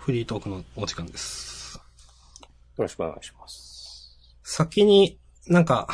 [0.00, 1.76] フリートークのお時間です。
[1.76, 1.82] よ
[2.78, 4.18] ろしくお願いします。
[4.42, 5.88] 先に、なんか、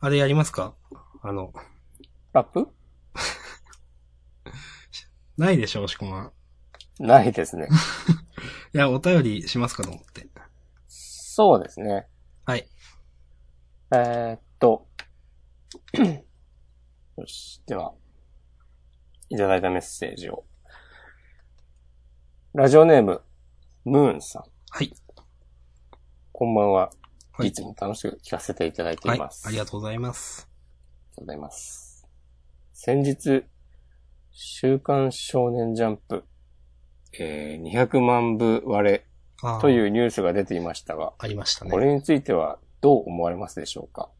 [0.00, 0.74] あれやりますか？
[1.22, 1.52] あの、
[2.32, 2.66] ラップ？
[5.36, 6.32] ないでしょ、押し込まん。
[6.98, 7.68] ないですね。
[8.74, 10.26] いや、お便りしますかと思って。
[10.88, 12.08] そうですね。
[12.46, 12.66] はい。
[13.94, 14.88] えー、っと。
[17.18, 17.62] よし。
[17.66, 17.92] では、
[19.28, 20.46] いただいたメッセージを。
[22.54, 23.22] ラジオネーム、
[23.84, 24.42] ムーンさん。
[24.70, 24.94] はい。
[26.30, 26.90] こんばんは。
[27.32, 29.28] はいいつも楽しく聞かせていただいてはいいま。
[29.32, 29.48] す。
[29.48, 30.48] ありがとうございます。
[30.48, 32.06] ありがとうございます。
[32.72, 33.44] 先日、
[34.30, 36.22] 週刊少年ジャンプ、
[37.18, 39.06] えー、200万部割れ
[39.60, 41.72] というニュースが出ていましたが、ありましたね。
[41.72, 44.10] これについてはどう思われますでしょうか？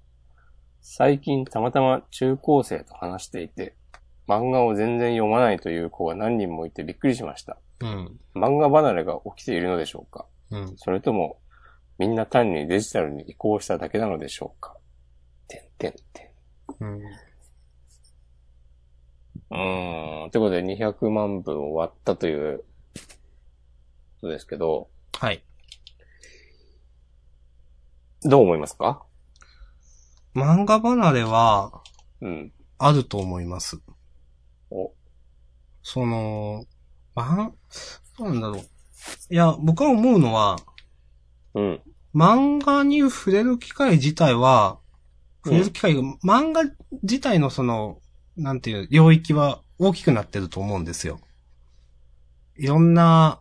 [0.81, 3.77] 最近たまたま中高生と話していて、
[4.27, 7.59] 漫画を全然読まないという子が何人もいてびっくりしました。
[7.83, 8.21] うん。
[8.35, 10.27] 漫画離れが起きているのでしょうか？
[10.51, 10.77] うん。
[10.77, 11.39] それとも、
[11.99, 14.77] みんな単にデジタルに移行しただけなのでしょうか？
[15.49, 16.33] てんてんて
[16.81, 16.85] ん。
[16.85, 17.03] うん。
[19.51, 20.31] うーん。
[20.31, 22.65] ということで200万部終わったというこ
[24.23, 25.45] とですけど、はい。
[28.23, 29.03] どう思いますか？
[30.35, 31.83] 漫画離れは、
[32.21, 32.53] うん。
[32.79, 33.81] あると思います。
[34.71, 34.93] お、
[35.83, 36.65] その、
[37.15, 37.55] まん、
[38.19, 38.63] どうなんだろう。
[39.31, 40.59] いや、僕は思うのは、
[41.55, 41.83] うん。
[42.15, 44.79] 漫画に触れる機会自体は、
[45.45, 46.63] 触れる機会が、漫画
[47.03, 47.99] 自体のその、
[48.37, 51.21] なんていう、領域は大きくなってると思うんですよ。
[52.57, 53.41] いろんな、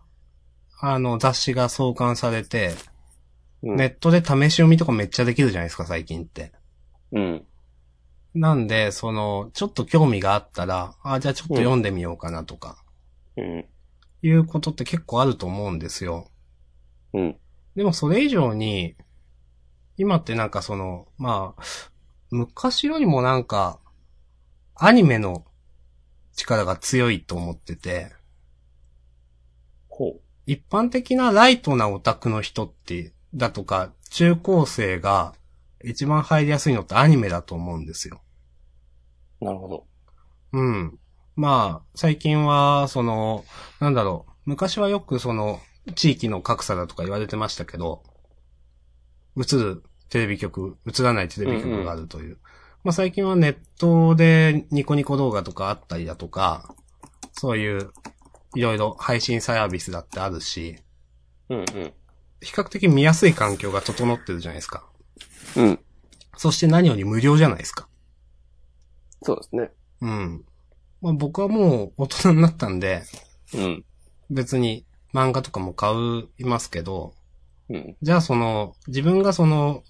[0.79, 2.73] あの、雑誌が創刊されて、
[3.61, 3.75] うん。
[3.75, 6.51] ネットで試し読みとかめっちゃできるじゃないですか、最近って。
[7.11, 7.45] うん。
[8.33, 12.83] なんで、その、ちょっと興味があったら、あ、じゃあちょっと読んでみようかなとか、
[13.37, 13.65] うん。
[14.23, 16.29] いうことって結構あると思うんですよ。
[17.13, 17.37] うん。
[17.75, 18.95] でもそれ以上に、
[19.97, 21.63] 今ってなんかその、まあ、
[22.29, 23.79] 昔よりもなんか、
[24.75, 25.45] アニメの
[26.35, 28.11] 力が強いと思ってて、
[29.89, 30.21] ほう。
[30.45, 35.33] 一般的なライトなオタクの人って、だとか、中高生が
[35.83, 38.21] 一番入りやすいのってアニメだと思うんですよ。
[39.39, 39.87] なるほど。
[40.53, 40.99] うん。
[41.41, 43.45] まあ、最近は、その、
[43.79, 45.59] なんだろう、昔はよくその、
[45.95, 48.03] 地域の格差だとか言われてましたけど、
[49.35, 52.37] 映るテレビ局、映らないテレビ局があるという。
[52.83, 56.75] まあ最近はネットでニコニコ動画とかあったりだとか、
[57.33, 57.89] そういう、
[58.53, 60.75] いろいろ配信サービスだってあるし、
[61.49, 61.65] うんうん。
[62.39, 64.83] 比較的見やすい環境が整ってるじゃないですか。
[65.57, 65.79] うん。
[66.37, 67.87] そして何より無料じゃないですか。
[69.23, 69.71] そうですね。
[70.01, 70.45] うん。
[71.01, 73.03] まあ僕はもう大人になったんで、
[73.53, 73.85] うん。
[74.29, 77.13] 別に漫画とかも買う、いますけど、
[77.69, 77.97] うん。
[78.01, 79.83] じゃあその、自分がその、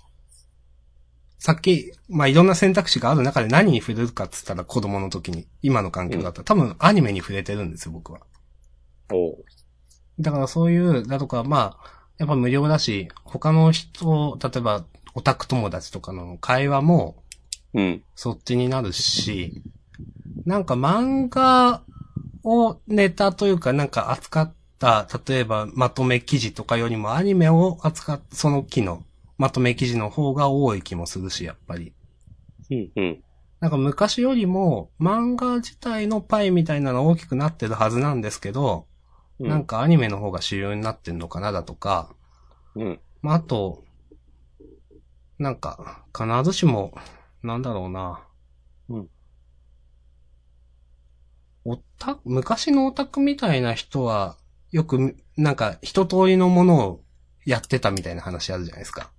[1.39, 8.19] さっき、まあ、いろんな選択肢がある中で何に触れるかっつったら子供の時に、今の環境だったら、多分アニメに触れてるんですよ、僕は。
[9.11, 9.45] おう。
[10.19, 14.85] だからそういう、だとか、まあ、やっぱ無料だし、他の人、例えば、
[15.16, 17.23] オタク友達とかの会話も、
[17.73, 18.03] うん。
[18.13, 19.63] そっちになるし、
[20.45, 21.84] なんか漫画
[22.44, 29.03] をネタというかなんか扱った、例えばまとめ記事とかよりもアニメを扱った、その機の
[29.38, 31.94] まとめ記事の方が多い気もするし、やっぱり。
[32.69, 32.91] うん。
[32.95, 33.23] うん。
[33.59, 38.88] なんか昔よりも漫画自体のパイみたいなの大きくなってるはずなんですけど、
[39.40, 42.09] なんかアニメの方が主要になってんのかなだとか、
[42.75, 43.00] うん。
[43.22, 43.84] まあ、あと、
[45.38, 46.94] なんか、必ずしも、
[47.44, 48.22] なんだろうな。
[48.90, 49.09] うん。
[51.66, 54.38] オタク、昔のオタクみたいな人は、
[54.72, 57.03] よく、なんか、一通りのものを
[57.45, 59.11] やってたみたいな話あるじゃないですか。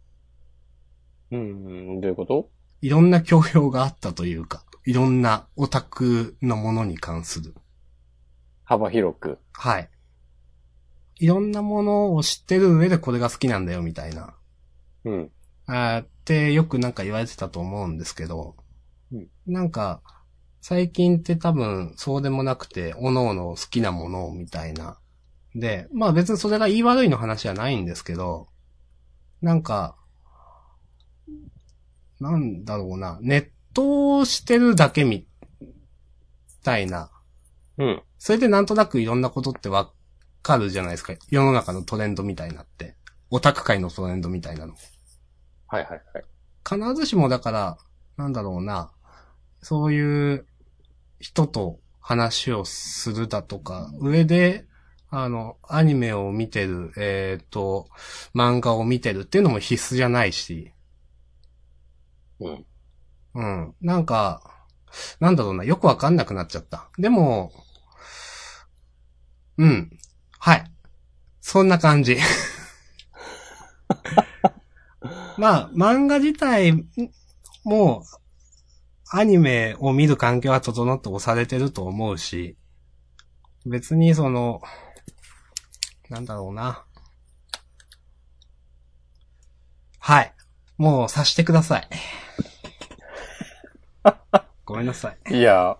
[1.30, 2.00] うん。
[2.00, 2.50] どういうこと？
[2.80, 7.54] いろんな教養があったというか、いろんなオタクのものに関する。
[8.64, 9.38] 幅広く？
[9.52, 9.88] はい。
[11.20, 14.34] いろんなものを知ってる上でこれが好きなんだよみたいな。
[15.04, 15.30] うん。
[15.66, 18.56] あーってよくなんか言われてたと思うんですけど、
[19.12, 20.02] うんなんか、
[20.62, 24.96] 最近って多分そうでもなくて、各々好きなものをみたいな。
[25.56, 28.48] で、まあ別にそれが言い悪いの話はないんですけど、
[29.42, 29.96] なんか、
[32.20, 35.26] なんだろうな、ネットをしてるだけみ
[36.62, 37.10] たいな。
[37.78, 38.02] うん。
[38.18, 39.92] それでなんとなくいろんなことってわ
[40.42, 41.14] かるじゃないですか。
[41.28, 42.96] 世の中のトレンドみたいなって。
[43.30, 44.74] オタク界のトレンドみたいなの。
[45.66, 46.24] はいはいはい。
[46.64, 47.78] 必ずしもだから、
[48.16, 48.92] なんだろうな、
[49.60, 50.46] そういう
[51.22, 54.66] 人と話をするだとか、上で、
[55.08, 57.88] あの、アニメを見てる、えっ、と、
[58.34, 60.72] 漫画を見てるっていうのも必須じゃないし、
[62.40, 62.66] うん。
[63.34, 63.74] うん。
[63.80, 64.42] なんか、
[65.20, 66.90] なんだろうな、よくわかんなくなっちゃった。
[66.98, 67.52] でも、
[69.58, 69.96] うん。
[70.40, 70.64] はい。
[71.40, 72.16] そんな感じ。
[75.38, 76.84] まあ、漫画自体
[77.62, 78.04] も、
[79.14, 82.56] アニメを見る環境は整って押されてると思うし、
[83.66, 84.62] 別にその、
[86.08, 86.82] なんだろうな。
[89.98, 90.32] はい。
[90.78, 91.88] もう察してください。
[94.64, 95.36] ごめんなさい。
[95.36, 95.76] いや、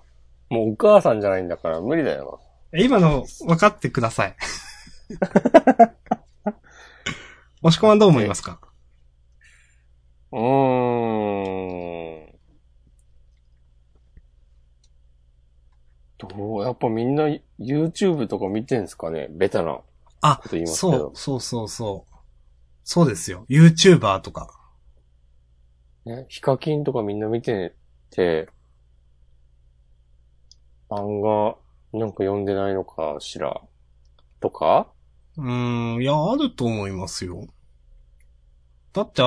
[0.51, 2.43] もうお母さんじゃないんだから無理だよ
[2.75, 4.37] 今の分かってください。
[7.63, 8.61] 押し込まんどう思いますか？
[10.33, 10.39] な。
[10.39, 12.12] うーん。
[16.29, 17.25] どうやっぱみんな
[17.59, 19.29] YouTube とか見てんすかね？
[19.31, 19.81] ベタな。
[20.21, 22.15] あこと言い、ますけどそう、そうそうそう。
[22.85, 23.47] そうですよ。
[23.49, 24.49] YouTuber とか。
[26.05, 27.75] ね、ヒカキンとかみんな見て
[28.11, 28.49] て、
[30.91, 31.57] 漫画
[31.99, 33.61] なんか読んでないのかしら？
[34.41, 34.89] とか？
[35.37, 37.47] うーん、いや、あると思いますよ。
[38.93, 39.27] だって、あ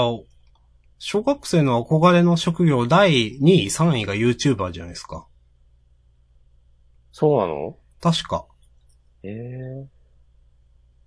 [1.00, 5.28] 小学生の憧れの職業第2位、3位が YouTuber じゃないですか。
[7.18, 7.78] そうなの？
[8.02, 8.46] 確か。
[9.24, 9.88] ええ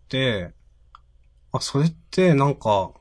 [0.08, 0.54] で、
[1.52, 2.94] あ、それってなんか、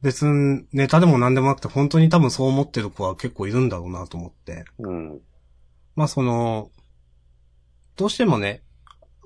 [0.00, 4.64] 別にネタでも何でもなくて本当に多分そう思ってる子は結構いるんだろうなと思って。
[4.78, 5.20] うん。
[5.94, 6.70] まあその、
[7.96, 8.62] どうしてもね、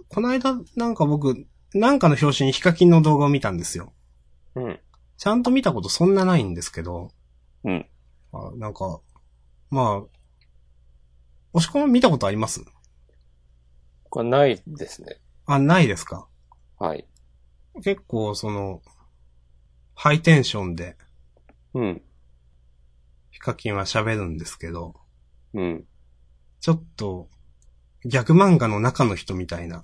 [0.08, 3.92] この間なんか僕、なんかの表紙にヒカキンの動画を見たんですよ。
[4.56, 4.80] うん。
[5.16, 7.12] ちゃんと見たことそんなないんですけど、
[7.62, 7.86] うん。
[8.32, 9.00] あなんか、
[9.70, 10.19] まあ、
[11.52, 12.64] 押し込み見たことあります？
[14.08, 15.20] これないですね。
[15.46, 16.28] あ、ないですか？
[16.78, 17.06] はい。
[17.82, 18.82] 結構その、
[19.94, 20.96] ハイテンションで
[21.74, 22.02] うん。
[23.30, 24.94] ヒカキンは喋るんですけど、
[25.54, 25.84] うん。
[26.60, 27.28] ちょっと、
[28.04, 29.82] ギャグ漫画の中の人みたいな、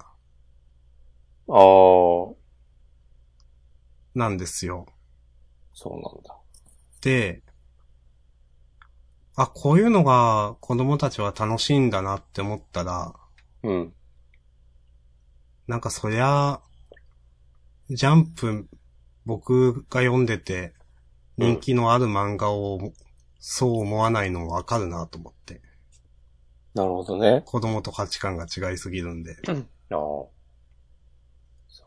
[1.49, 2.35] ああ、
[4.15, 4.87] なんですよ。
[5.75, 6.37] そうなんだ。
[7.01, 7.43] で、
[9.37, 13.15] あ、こういうのが子供たちは楽しいんだなって思ったら、
[13.63, 13.93] うん。
[15.67, 16.61] なんかそりゃ、
[17.91, 18.67] ジャンプ、
[19.27, 20.73] 僕が読んでて、
[21.37, 22.93] 人気のある漫画を、
[23.39, 25.61] そう思わないのもわかるなと思って。
[26.75, 27.43] なるほどね。
[27.45, 29.37] 子供と価値観が違いすぎるんで。
[29.47, 29.57] ああ。
[29.91, 30.31] そ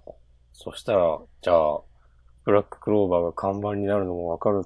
[0.07, 0.13] う。
[0.53, 1.81] そしたら、じゃあ、
[2.45, 4.65] ブラッククローバーが看板になるのもわかる。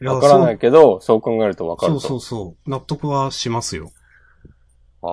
[0.00, 2.00] わからないけど、そう考えるとわかると。
[2.00, 2.70] そうそうそう。
[2.70, 3.90] 納得はしますよ。
[5.02, 5.08] あ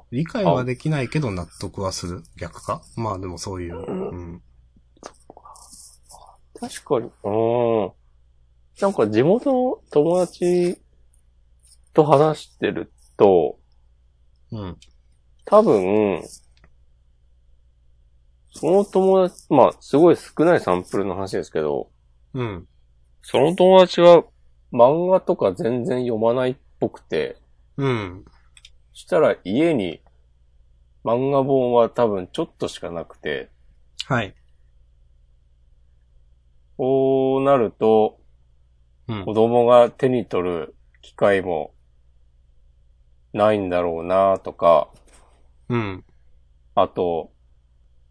[0.00, 0.02] あ。
[0.10, 2.22] 理解はできないけど納得はする。
[2.38, 2.82] 逆か？
[2.96, 3.76] まあでもそういう。
[3.76, 4.42] うん。
[6.58, 7.10] 確かに。
[7.24, 7.30] う
[7.86, 7.92] ん。
[8.80, 10.80] なんか地元の友達
[11.92, 13.58] と話してると、
[14.52, 14.76] うん。
[15.44, 16.22] 多分、
[18.52, 21.90] その友達、まあ、すごい少ないサンプルの話ですけど、
[22.34, 22.66] うん。
[23.22, 24.24] その友達は
[24.72, 27.36] 漫画とか全然読まないっぽくて、
[27.76, 28.24] うん。
[28.92, 30.02] そしたら家に
[31.04, 33.50] 漫画本は多分ちょっとしかなくて、
[34.06, 34.34] はい。
[36.76, 38.20] こうなると
[39.08, 39.34] うん子。
[39.34, 41.74] 供が手に取る機会も
[43.32, 44.88] ないんだろうなとか、
[45.68, 46.04] うん。
[46.74, 47.32] あと、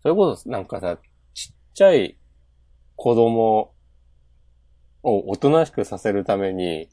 [0.01, 0.97] それこそなんかさ、
[1.33, 2.17] ちっちゃい
[2.95, 3.73] 子供
[5.03, 6.89] をおとなしくさせるために、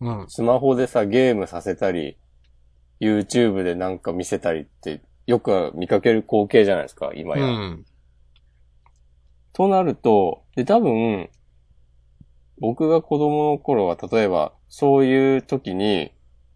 [0.00, 0.24] うん。
[0.28, 2.16] スマホでさ、ゲームさせたり、
[3.00, 7.46] YouTube でなんか見せたりって、よく見かける光景じゃないですか、今うや。
[7.46, 7.84] ん。
[9.52, 11.28] となると、で、多分、
[12.58, 16.12] 僕が子供の頃は、例えば、そういう時に、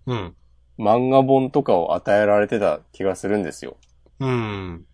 [0.07, 0.37] うん。
[0.79, 3.77] 漫画本とかを与えられてた気がするんですよ。
[4.21, 4.87] うん。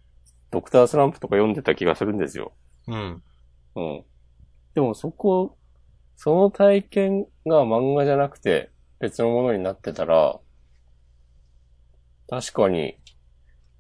[0.51, 2.53] ドクタースランプとか読んでた気がするんですよ。
[2.87, 3.23] うん。
[3.77, 4.05] うん。
[4.75, 5.57] でもそこ、
[6.23, 10.39] その体験が漫画じゃなくて別のものになってたら、
[12.31, 12.97] 確かに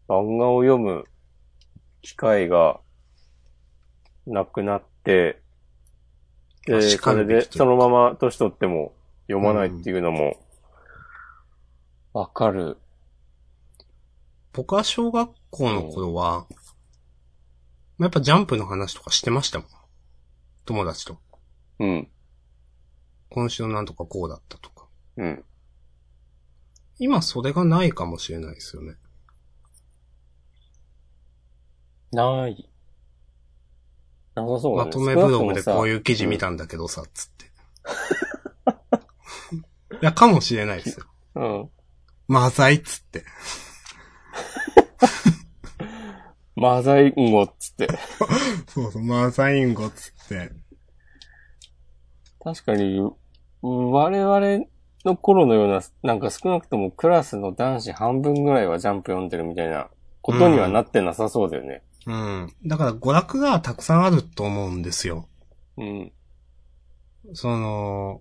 [0.09, 1.05] 漫画を読む
[2.01, 2.81] 機会が
[4.27, 5.41] なくなって、
[6.67, 8.93] で、確それでそのまま年取っても
[9.29, 10.35] 読まないっていうのも、
[12.13, 12.77] わかる。
[14.53, 16.49] 僕は小学校の頃は、
[18.01, 19.69] やっぱジャンプの話とかしてましたもん。
[20.65, 21.19] 友達と。
[21.79, 22.09] うん。
[23.33, 24.87] 今週なんとかこうだったとか。
[25.17, 25.45] うん。
[26.99, 28.97] 今それがないかもしれないですよね。
[32.13, 32.69] ない。
[34.35, 34.91] なさそうだね。
[34.91, 35.89] まとめブログでこうう。
[35.89, 37.47] いう記事見たんだけどさ、つって。
[40.03, 41.07] いや、かもしれないですよ。
[41.35, 41.71] うん。
[42.29, 43.25] マザイっつって。
[46.55, 47.89] マザインゴっつって。
[48.69, 50.53] そうそう、マザインゴっつって。
[52.45, 53.17] 確かに、う
[53.63, 54.67] 我々
[55.05, 59.89] の頃のような、なんか少なくともクラスの男子半分ぐらいはジャンプ読んでるみたいな
[60.21, 61.83] ことにはなってなさそうだよね。
[62.07, 62.53] うん。
[62.67, 65.29] だから娯楽がたくさんあると思うんですよ。
[65.77, 66.13] うん。
[67.35, 68.21] その、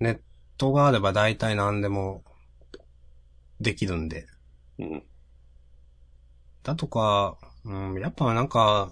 [0.00, 0.20] ネッ
[0.58, 2.22] トがあれば大体何でも
[3.60, 4.26] できるんで。
[4.78, 5.02] うん。
[6.62, 8.90] だとか、うん、やっぱなんか、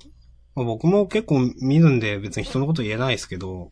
[0.55, 3.69] まあ僕も結構見るんで別に人のこと言えないですけど、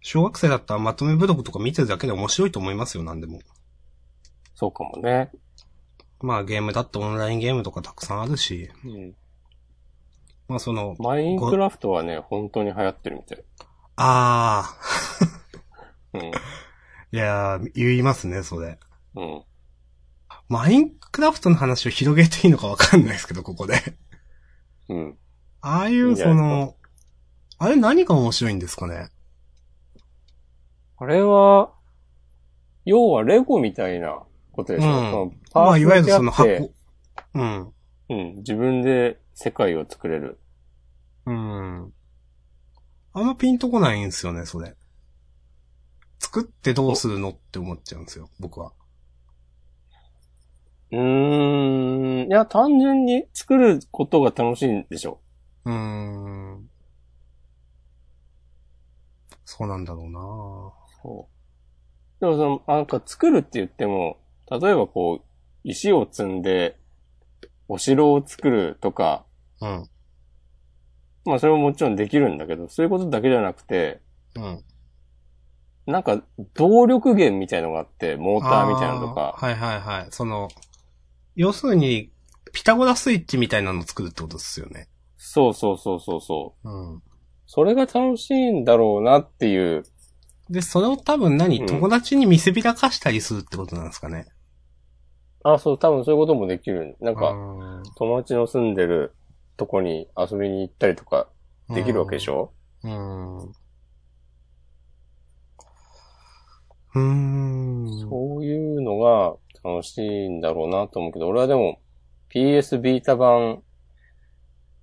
[0.00, 3.40] 小学生だったらまとめブログとか見てるだけで面白いと思いますよ、何でも。
[4.54, 5.30] そうかもね。
[6.20, 9.14] まあゲームだってオンラインゲームとかたくさんあるし、うん。
[10.48, 13.44] まあその、マインクラフトはね、本当に流行ってるみたい。
[13.96, 14.74] あ
[16.12, 16.20] うん。
[16.20, 16.32] ー、
[17.12, 18.78] いやー、言いますね、それ。
[19.14, 19.42] うん。
[20.48, 23.80] マインクラフトの話を広げていいのかわかんないですけど、ここで。
[24.88, 25.18] うん。
[25.60, 26.74] ああい、うその、
[27.58, 29.10] あれ何が面白いんですかね？
[31.02, 31.72] あれは、
[32.84, 36.72] 要はレゴみたいなことでしょ、うんそのまあ、いわゆるその箱。
[37.34, 37.72] うん。
[38.10, 38.36] うん。
[38.38, 40.38] 自分で世界を作れる。
[41.24, 41.92] うん。
[43.14, 44.76] あんまピンとこないんですよね、それ。
[46.18, 48.72] 作ってどうするのって思っちゃうんですよ、僕は。
[50.92, 52.28] うーん。
[52.28, 55.20] いや、単純に作ることが楽しいんでしょ？
[55.64, 56.68] うーん。
[59.46, 62.20] そうなんだろうなそう。
[62.20, 64.18] でもその、なんか作るって言っても、
[64.50, 65.24] 例えばこう、
[65.64, 66.76] 石を積んで、
[67.68, 69.24] お城を作るとか、
[69.60, 69.88] うん。
[71.24, 74.00] まあそれももちろんできるんだけど、そういうことだけじゃなくて、
[74.36, 74.64] うん。
[75.86, 76.22] なんか
[76.54, 80.06] 動力源みたいのがあって、モーターみたいなのとかはいはいはい。
[80.10, 80.48] その、
[81.36, 82.10] 要するに、
[82.52, 84.88] ピタゴラスイッチみたいなのを作るってことですよね。
[85.16, 86.68] そうそうそうそうそう。
[86.68, 87.02] うん。
[87.46, 89.84] それが楽しいんだろうなっていう、
[90.50, 94.26] で、それを多分何、うん友達に見せびらかしたりするってことなんですかね。
[95.44, 96.96] あ、そう、多分そういうこともできる。
[97.00, 97.60] なんか、うん
[97.96, 99.14] 友達の住んでる
[99.56, 101.28] とこに遊びに行ったりとか
[101.68, 102.52] できるわけでしょ、
[102.82, 103.38] うん。
[103.38, 108.08] うーん。
[108.08, 111.80] そういうのが楽しいんだろうなと思うけど、俺はでも
[112.34, 113.62] PS ビータ版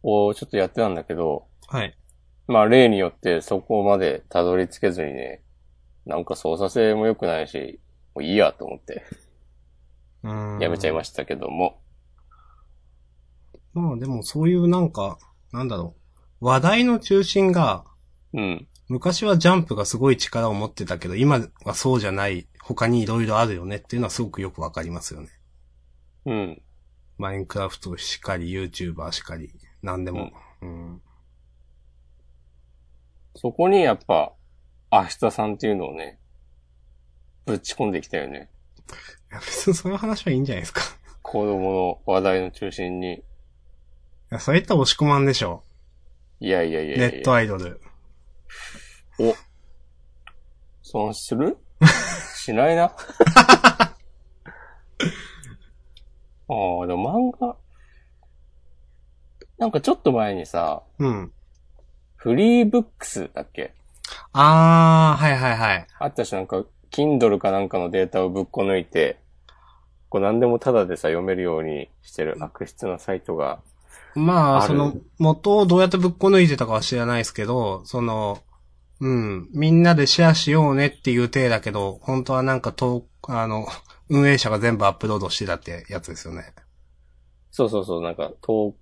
[0.03, 1.97] をちょっとやってたんだけど、はい。
[2.47, 5.41] まあ例によってそこまでたどり着けずにね、
[6.07, 7.79] なんか操作性も良くないし、
[8.15, 9.03] もういいやと思って
[10.23, 10.59] うん。
[10.59, 11.81] やめちゃいましたけども。
[13.73, 15.19] まあでもそういうなんか、
[15.51, 15.95] なんだろ
[16.41, 16.45] う。
[16.45, 17.83] 話題の中心が、
[18.33, 18.67] うん。
[18.87, 25.29] 昔はジャンプがすごい力を持ってたけど、今はそうじゃない、他に色々あるよねっていうのはすごくよくわかりますよね。
[26.25, 26.61] うん。
[27.17, 30.31] マインクラフトしかり、YouTuber しかり、なんでも。
[30.61, 31.01] うん。
[33.35, 34.33] そこにやっぱ、
[34.91, 36.19] 明日さんっていうのをね、
[37.45, 38.49] ぶち込んできたよね。
[39.31, 40.81] いや別にそういう話はいいんじゃないですか。
[41.21, 41.71] 子供
[42.05, 43.15] の話題の中心に。
[43.15, 43.21] い
[44.29, 45.63] や、そういった押し込まんでしょ。
[46.39, 47.81] いやいやいやいやネットアイドル。
[49.19, 49.35] お。
[50.83, 51.57] そのする？
[52.37, 52.83] しないな。
[52.93, 52.93] あ
[56.49, 57.57] あ、でも漫画。
[59.57, 61.33] なんかちょっと前にさ、うん。
[62.15, 63.73] フリーブックスだっけ？
[64.33, 65.87] あー、はいはいはい。
[65.99, 69.19] あったしなんか、Kindle かなんかのデータをぶっこ抜いて、
[70.09, 73.59] こう何でもタダでさ読めるようにしてる悪質なサイトが、
[74.15, 78.39] まあ、その、元をどうやってぶっこ抜いてたかは知らないですけど、その、
[78.99, 83.67] うん、みんなでシェアしようねっていう体だけど、本当はなんかと、あの、
[84.09, 86.53] 運営者が全部アップロードしてたってやつですよね。
[87.51, 88.75] そうそうそう、なんか、投、投、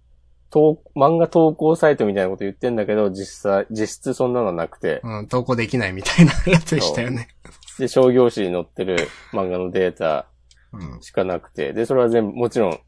[0.96, 7.30] 漫画投稿サイトみたいなこと言ってんだけど、実際、実質そんなのはなくて、うん、投稿できないみたいなやつでしたよね。
[7.80, 10.28] で、商業誌に載ってる漫画のデータ
[10.72, 11.02] うん。
[11.02, 12.80] しかなくて、で、それは全部、もちろん、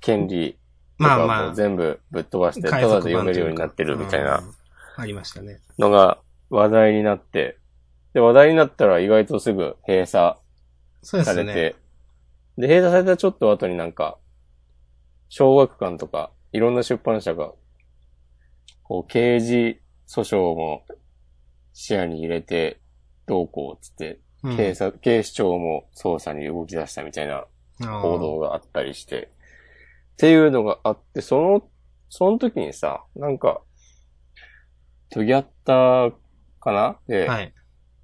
[0.00, 0.58] 権利
[0.98, 4.54] とかまあまあ、も全部ぶっ飛ばして、ただで読めるようになってるみたいなうん
[4.96, 5.60] ありましたね。
[5.78, 6.18] のが
[6.50, 7.56] 話題になって、
[8.12, 10.36] で、話題になったら意外とすぐ閉鎖
[11.02, 11.34] そうですね。
[11.34, 11.76] されて、
[12.58, 14.18] で、閉鎖されたちょっと後になんか、
[15.28, 17.52] 小学館とか、いろんな出版社が、
[18.82, 20.84] こう、刑事訴訟も
[21.72, 22.80] 視野に入れて、
[23.26, 24.56] どうこうつって、うん。
[24.56, 27.44] 警察、警視庁も捜査に動き出したみたいな
[27.78, 29.30] 報道があったりして、
[30.14, 31.68] っていうのがあって、その
[32.08, 33.62] その時にさ、なんか、
[35.10, 36.14] トギャッター
[36.60, 36.98] かな？
[37.06, 37.54] で、はい。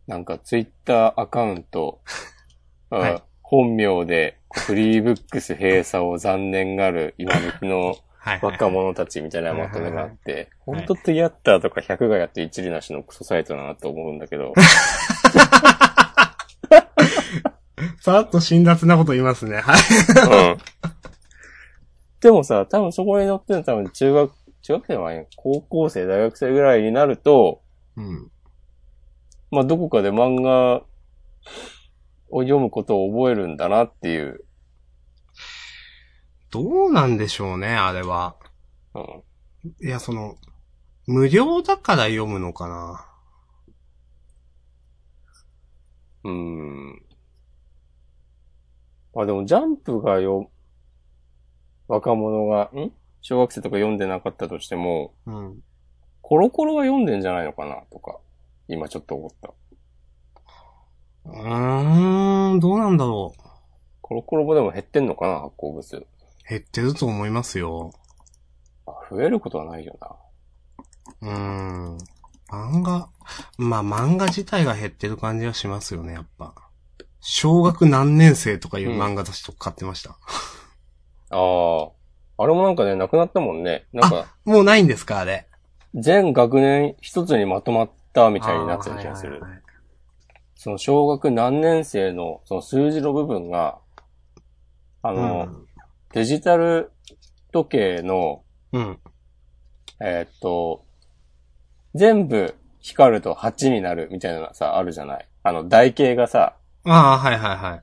[0.07, 2.01] なんかツイッターアカウント、
[2.93, 3.23] うんはい。
[3.43, 8.41] 本名でフリーブックス閉鎖を残念がる今時のはい。
[8.43, 14.53] 若者たちみたいなまとめがあって、はいほんとトゥギャッターとか100がやって一理なしのクソサイトだなと思うんだけど、
[18.01, 19.59] さらっと辛辣なこと言いますね。
[19.59, 20.53] はい。
[20.53, 20.59] うん。
[22.19, 27.63] でもさ、多分そこに載ってるの多分中学、中学生はね、高校生、大学生ぐらいになると、
[27.97, 28.29] うん。
[29.53, 30.83] まあどこかで漫画
[32.31, 34.46] を読むことを覚えるんだなっていう、
[36.51, 38.37] どうなんでしょうね、あれは。
[38.95, 39.23] うん。
[39.81, 40.37] いや、その、
[41.07, 43.07] 無料だから読むのかな。
[46.25, 47.03] うーん。
[49.15, 50.51] まあでもジャンプがよ、
[51.89, 52.93] 若者が、ん？
[53.23, 55.61] 小学生とか読んでなかったとしても、うん。
[56.23, 58.19] コロコロは読んでんじゃないのかなとか、
[58.69, 59.53] 今ちょっと思った。
[61.25, 63.43] うーん、どうなんだろう。
[64.01, 66.07] コロコロもでも減ってんのかな発行部数。
[66.49, 67.93] 減ってると思いますよ。
[68.87, 70.17] あ増えることはないよな。
[71.23, 71.99] うーん。
[72.49, 73.09] 漫画、
[73.59, 76.55] まあ漫画自体が減ってる感じはしますよね、やっぱ。
[77.21, 80.11] 小学何年生とかいう漫画たちとか買ってました。
[81.31, 81.91] ああ。
[82.39, 83.87] あれもなんかね、なくなったもんね。
[83.93, 85.47] なんか、もうないんですか、あれ？
[85.95, 89.41] 全学年一つにまとまったみたいになってる気がするあー。
[89.41, 89.63] はいはいはい
[90.59, 93.79] その小学何年生のその数字の部分が、
[95.03, 95.49] あの、
[96.17, 96.93] デジタル
[97.53, 97.69] 時
[97.99, 98.43] 計の、
[98.73, 98.83] うん。
[98.83, 98.99] うん。
[100.01, 100.87] えーっと、
[101.95, 105.29] 全部光ると8になるみたいなのがさ、あるじゃない？
[105.43, 106.57] あの、台形がさ、
[106.87, 107.83] ああ、はいはいはい。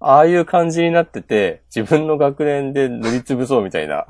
[0.00, 4.06] ああいう感じになってて、自分の学年で塗りつぶそうみたいな。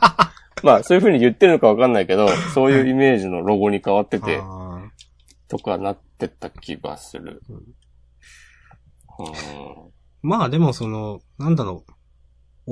[0.62, 4.42] まあ、そういう風に言ってるのかわかんないけど、そういうイメージのロゴに変わってて、
[5.48, 7.40] とかなってた気がする。
[7.48, 7.64] うんうん。
[10.20, 11.92] まあでもその、なんだろう。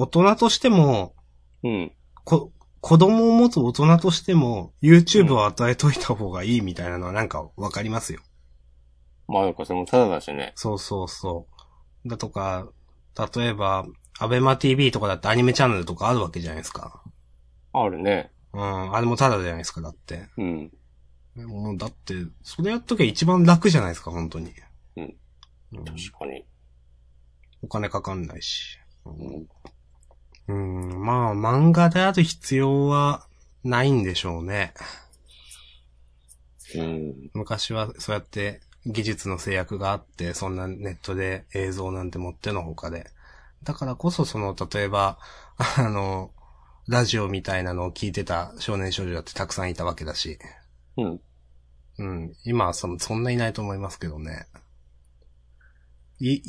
[0.01, 1.17] 大人としても、
[1.65, 1.93] うん。
[2.23, 8.21] こ、子供を持つ大人としても、YouTube を与えといた方がいいみたいなのはなんかわかりますよ。
[9.27, 10.53] まあ、なんかそれもただだしね。
[10.55, 11.49] そうそうそ
[12.05, 12.09] う。
[12.09, 12.69] だとか、
[13.35, 13.87] 例えば、
[14.21, 17.03] アベマ TV とかだってアニメチャンネルとかあるわけじゃないですか。
[17.73, 18.31] あるね。
[18.53, 20.29] うん、あれもタダじゃないですか、だって。
[20.37, 20.71] うん。
[21.35, 24.53] もうだって、それやっときゃ一番楽じゃないですか、本当に。
[24.97, 25.17] うん
[25.73, 25.85] うん。
[25.85, 26.47] 確かに。
[27.63, 28.79] お金かかんないし。
[29.05, 29.49] うん。
[30.49, 33.27] うん、まあ、漫画である必要は
[33.65, 34.73] ないんでしょうね。
[36.75, 37.31] うん。
[37.35, 43.11] 昔はそうやって技術の制約があって、そんなネットで映像なんて持ってのほかで。
[43.63, 45.19] だからこそその、例えば、
[45.77, 46.31] あの、
[46.89, 50.39] ラジオみたいなのを聞いてた少年少女だってたくさんいたわけだし。
[50.97, 51.21] うん。
[51.99, 52.33] うん。
[52.45, 54.47] 今はそそんないないと思いますけどね。
[56.21, 56.43] い、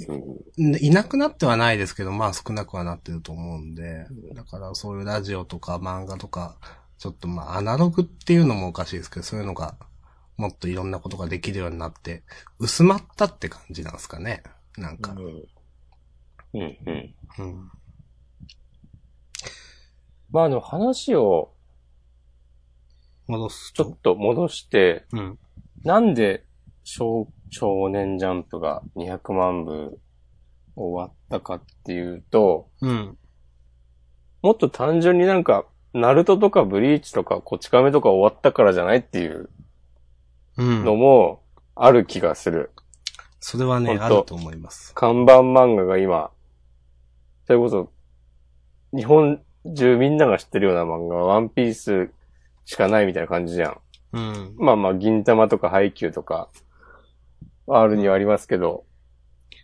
[0.58, 0.75] うん。
[0.77, 4.08] いなくなってはないですけど、まあ少なくはなってると思うんで。
[4.34, 6.58] だからそういうラジオとか漫画とか、
[6.97, 9.75] ちょっとまあアナログっていうのもおかしいですけど、そういうのが
[10.38, 12.23] もっといろんなことができるようになって、
[12.60, 14.43] 薄まったって感じなんですかね。
[14.77, 15.12] なんか。
[15.12, 15.27] うん。
[16.53, 17.15] うん。
[17.38, 17.71] うん。
[20.32, 21.53] まあでも話を
[23.27, 23.97] 戻すとちょっ。
[24.01, 25.39] と戻して、うん。
[25.84, 26.45] なんで
[26.91, 29.99] 少少年ジャンプが200万部
[30.75, 33.17] 終わったかっていうと、うん。
[34.41, 39.49] もっと単純になんか、ナルトとかブリーチとかこち亀とか終わったからじゃないっていう
[40.58, 40.84] うん。
[40.84, 41.43] のも
[41.75, 42.71] ある気がする。
[43.39, 44.93] それはね、あると思います。
[44.95, 46.32] 看板漫画が今、
[47.45, 47.91] それこそ、
[48.95, 49.43] 日本
[49.75, 52.10] 中みんなが知ってるような漫画はワンピース
[52.65, 53.78] しかないみたいな感じじゃん。
[54.13, 54.56] うん。
[54.58, 56.49] まあまあ、銀玉とかハイキューとか、
[57.71, 58.86] あるにはありますけど、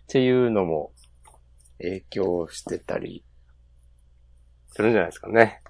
[0.04, 0.92] っていうのも
[1.80, 3.24] 影響してたり、
[4.70, 5.62] するんじゃないですかね。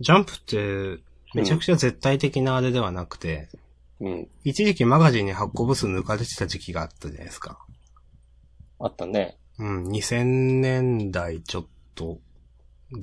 [0.00, 1.02] ジャンプって、
[1.34, 3.48] めちゃくちゃ絶対的なあれではなくて、
[4.00, 4.28] うん。
[4.44, 7.58] 一時期マガジンに発行部数抜かれてた時期があったじゃないですか。
[8.78, 9.36] あったね。
[9.58, 11.66] うん、2000年代ちょっ
[11.96, 12.20] と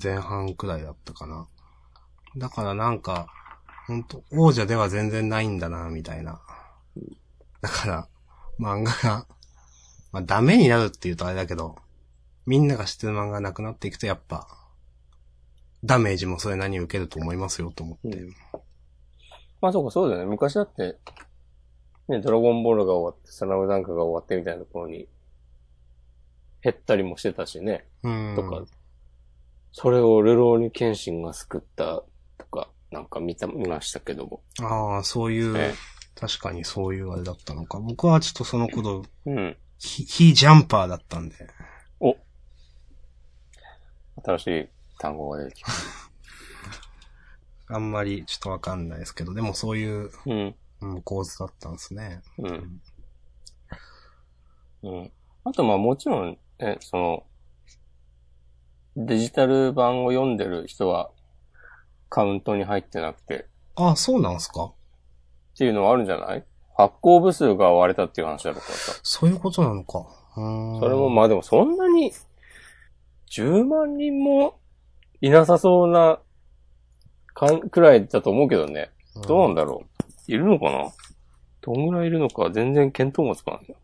[0.01, 1.47] 前半くらいだったかな。
[2.37, 3.27] だからなんか、
[3.87, 6.41] 本当王者では全然ないんだな、みたいな。
[7.65, 8.07] だから、
[8.59, 9.25] 漫画が、
[10.11, 11.75] まあダメになるって言うとあれだけど、
[12.45, 14.47] みんなが知ってる漫画がなくなっていくとやっぱ、
[15.83, 18.27] ダメージもそれなりに受けると思いますよと思って。
[19.61, 20.27] まあそうか、そうだよね。
[20.27, 20.99] 昔だって、
[22.07, 25.07] ね、ドラゴンボールが終わって、サラムダンクが終わってみたいなところに、
[26.61, 27.87] 減ったりもしてたしね。
[28.03, 28.33] うん。
[28.35, 28.63] とか、
[29.71, 32.03] それをルローニケンシンが救った
[32.37, 34.43] とか、なんか見た、見ましたけども。
[34.61, 35.73] ああ、そういう、え
[36.15, 37.79] 確かにそういうあれだったのか。
[37.79, 39.57] 僕はちょっとその頃、うん。
[39.77, 41.35] ヒヒジャンパーだったんで。
[41.99, 42.15] お
[44.23, 45.71] 新しい単語が出てきた。
[47.75, 50.55] あんまりちょっとわかんないですけど、でもそういう、うん。
[50.81, 52.21] うん、構図だったんですね。
[52.37, 52.81] うん。
[54.83, 55.11] うん。
[55.43, 57.25] あと、まあもちろん、ね、その、
[58.95, 61.11] デジタル版を読んでる人は、
[62.09, 64.73] カウントに入ってなくて、ああ、そうなんすか
[65.55, 66.43] っていうのはあるんじゃない？
[66.77, 68.99] 発行部数が割れたっていう話だろうからさ。
[69.03, 70.05] そういうことなのか。
[70.35, 72.11] うーんそれもまあでもそんなに、
[73.31, 74.59] 10万人も
[75.21, 76.19] いなさそうな、
[77.33, 78.91] かん、くらいだと思うけどね。
[79.27, 79.85] どうなんだろ
[80.27, 80.91] ういるのかな？
[81.61, 83.75] どんぐらいいるのか全然見当もつかないな。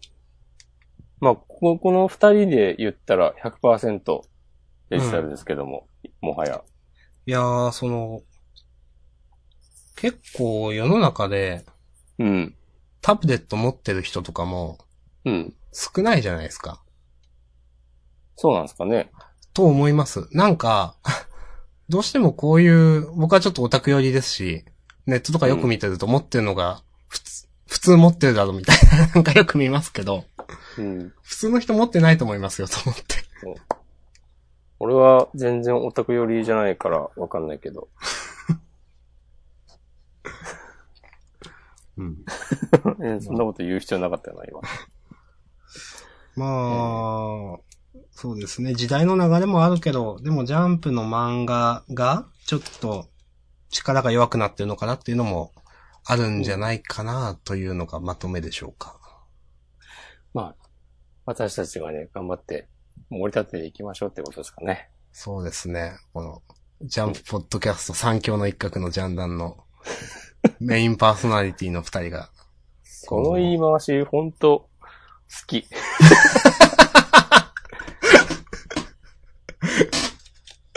[1.21, 4.21] まあ、こここの二人で言ったら100%
[4.89, 5.87] デジタルですけども、
[6.19, 6.61] もはや。
[7.25, 8.21] いやー、その、
[9.95, 11.65] 結構世の中で
[12.17, 12.55] うん。
[13.01, 14.77] タブレット持ってる人とかも
[15.25, 15.53] うん。
[15.71, 16.81] 少ないじゃないですか。
[18.35, 19.11] そうなんですかね。
[19.53, 20.27] と思います。
[20.31, 20.95] なんか、
[21.89, 24.65] どうしてもこういう、僕はちょっとオタク寄りですし、
[25.05, 30.25] ネットとかよく見てると持ってるのが、普通、普通持ってるだろみたいな、 なんかよく見ますけど、
[30.77, 31.13] うん。
[31.21, 33.03] 普通の人持ってないと思いますよ、と思って。
[34.79, 37.89] 俺は全然オタク寄りじゃないからわかんないけど。
[41.97, 42.17] うん。
[43.03, 44.61] えそんなこと言う必要なかったよな、今。
[46.35, 47.59] まあ、
[48.11, 48.73] そうですね。
[48.73, 53.07] 時代の流れもあるけど、でもジャンプの漫画が、ちょっと
[53.69, 55.53] 力が弱くなってるのかなっていうのも
[56.05, 58.99] あるんじゃないかなというのがまとめでしょうか。
[60.33, 60.69] まあ、
[61.25, 62.69] 私たちがね、頑張って
[63.09, 64.89] 盛り立てていきましょうってことですかね。
[65.11, 65.93] そうですね。
[66.13, 66.41] この、
[66.83, 69.57] ジャンプポッドキャスト三強の一角のジャンダンの
[70.59, 72.29] メインパーソナリティの二人が。
[72.83, 74.69] その言い回し、ほんと、
[75.29, 75.65] 好き。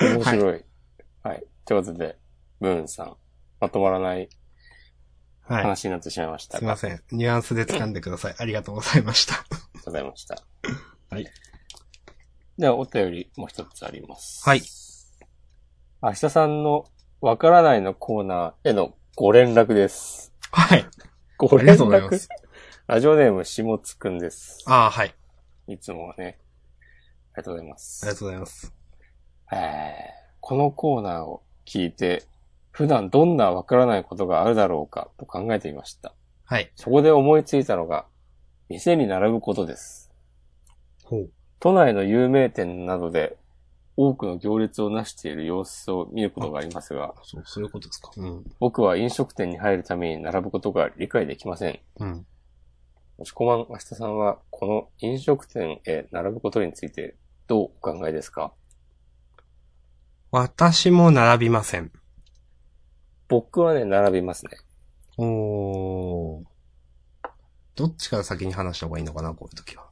[0.01, 0.65] 面白い。
[1.23, 1.45] はい。
[1.65, 2.19] ということで、
[2.61, 3.17] ブーンさん、
[3.61, 4.29] まとまらない
[5.43, 5.63] はい。
[5.63, 7.03] 話になってしまいましたが、すいません。
[7.13, 8.35] ニュアンスで掴んでください。
[8.39, 9.35] ありがとうございました。
[9.35, 10.43] ありがとうございました。
[11.11, 11.27] はい。
[12.59, 14.49] では、お便りもう一つあります。
[14.49, 14.63] はい。
[16.03, 16.87] 明日さんの
[17.21, 20.33] わからないのコーナーへのご連絡です。
[20.51, 20.85] はい。
[21.39, 22.29] ご連ありがとうございま絡す。
[22.89, 24.65] ラジオネーム、しもつくんです。
[24.67, 25.15] ああ、はい。
[25.69, 26.41] いつもはね。
[27.33, 28.05] ありがとうございます。
[28.05, 28.75] ありがとうございます。
[29.53, 32.25] えーこのコーナーを聞いて、
[32.73, 36.13] 普段どんなわからないことがあるだろうかと考えてみました。
[36.45, 36.71] はい。
[36.75, 38.07] そこで思いついたのが、
[38.69, 40.11] 店に並ぶことです。
[41.05, 41.31] ほう。
[41.61, 43.39] 都内の有名店などで
[43.97, 48.11] 多くの行列をなしている様子を見ることがありますが、そう、そういうことですか。
[48.17, 48.45] うん。
[48.59, 51.79] 僕は飲食店に入るために並ぶことが理解できません。
[52.01, 52.27] うん。
[53.19, 57.15] もしこまん、明日さんは、この飲食店へ並ぶことについて、
[57.47, 58.53] どうお考えですか？
[60.33, 61.93] 私も並びません。
[63.29, 64.59] 僕はね、並びますね。
[65.17, 66.45] おー。
[67.77, 69.85] どっちから先に話した方がいいのかな、こういう時は。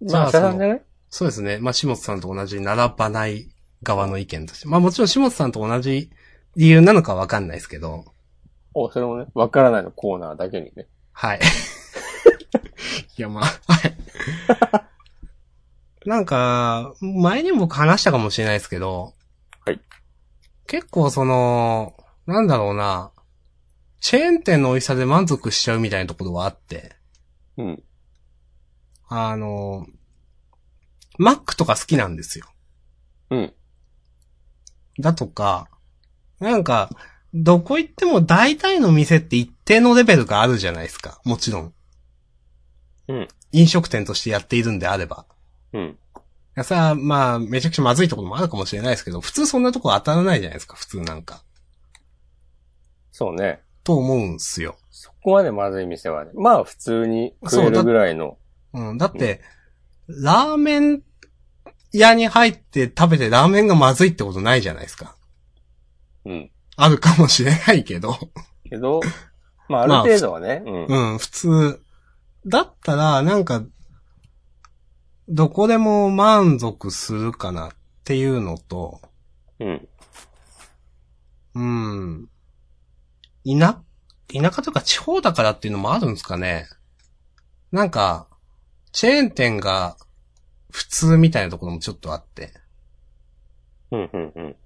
[0.00, 1.58] じまあ明日さんじゃないそうですね。
[1.58, 3.48] まあ、下津さんと同じ並ばない
[3.82, 4.68] 側の意見として。
[4.68, 6.10] まあ、もちろん下津さんと同じ
[6.56, 8.04] 理由なのかわかんないですけど。
[8.74, 10.86] お、それもね、わからないのコーナーだけにね。
[11.12, 11.40] はい。
[13.16, 13.96] いや、まあ、はい。
[16.08, 19.14] なんか、前にも僕話したかもしれないですけど。
[19.64, 19.80] はい。
[20.66, 21.94] 結構その、
[22.26, 23.10] なんだろうな。
[24.00, 26.94] チェーン店の美味しさで満足しちゃうみたいなところはあって。
[27.56, 27.82] うん。
[29.08, 29.86] あの、
[31.18, 32.46] マックとか好きなんですよ。
[33.30, 33.52] うん。
[35.00, 35.68] だとか、
[36.40, 36.90] なんか、
[37.34, 41.20] どこ行っても大体の店って一定のレベルがあるじゃないですか。
[41.24, 41.74] もちろん。
[43.08, 43.28] うん。
[43.52, 45.26] 飲食店としてやっているんであれば。
[45.72, 45.82] うん。
[45.82, 46.20] い
[46.54, 51.42] やさあ、まあ、めちゃくちゃまずいところもあるかもしれないですけど、普通そんなとこ当たらないじゃないですか、普通なんか。
[53.12, 53.62] そうね。
[53.84, 54.76] と思うんすよ。
[54.90, 56.30] そこまでまずい店はね。
[56.34, 58.38] まあ、普通に食えるぐらいの。
[58.74, 58.98] うん。
[58.98, 59.40] だって、
[60.08, 61.02] ラーメン
[61.92, 65.16] 屋に入って食べてラーメンがまずいってことないじゃないですか。
[66.24, 66.50] うん。
[66.76, 68.16] あるかもしれないけど。
[68.68, 69.00] けど、
[69.68, 70.62] まあ、ある程度はね。
[70.64, 70.86] うん。
[70.86, 71.82] うん、普通。
[72.46, 73.64] だったら、なんか、
[75.28, 77.70] どこでも満足するかなっ
[78.04, 79.00] ていうのと、
[79.60, 79.88] うん。
[81.54, 82.28] うん。
[83.44, 83.82] 田、
[84.32, 86.66] 田舎というか地方だからっていうのもあるんですかね。
[87.72, 88.28] なんか、
[88.92, 89.96] チェーン店が
[90.70, 92.52] 普通みたいなところもちょっとあって。
[93.90, 94.56] うん、うん、うん。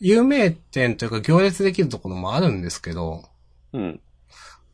[0.00, 3.24] 有名店というか行列できるところもあるんですけど、
[3.72, 4.00] うん。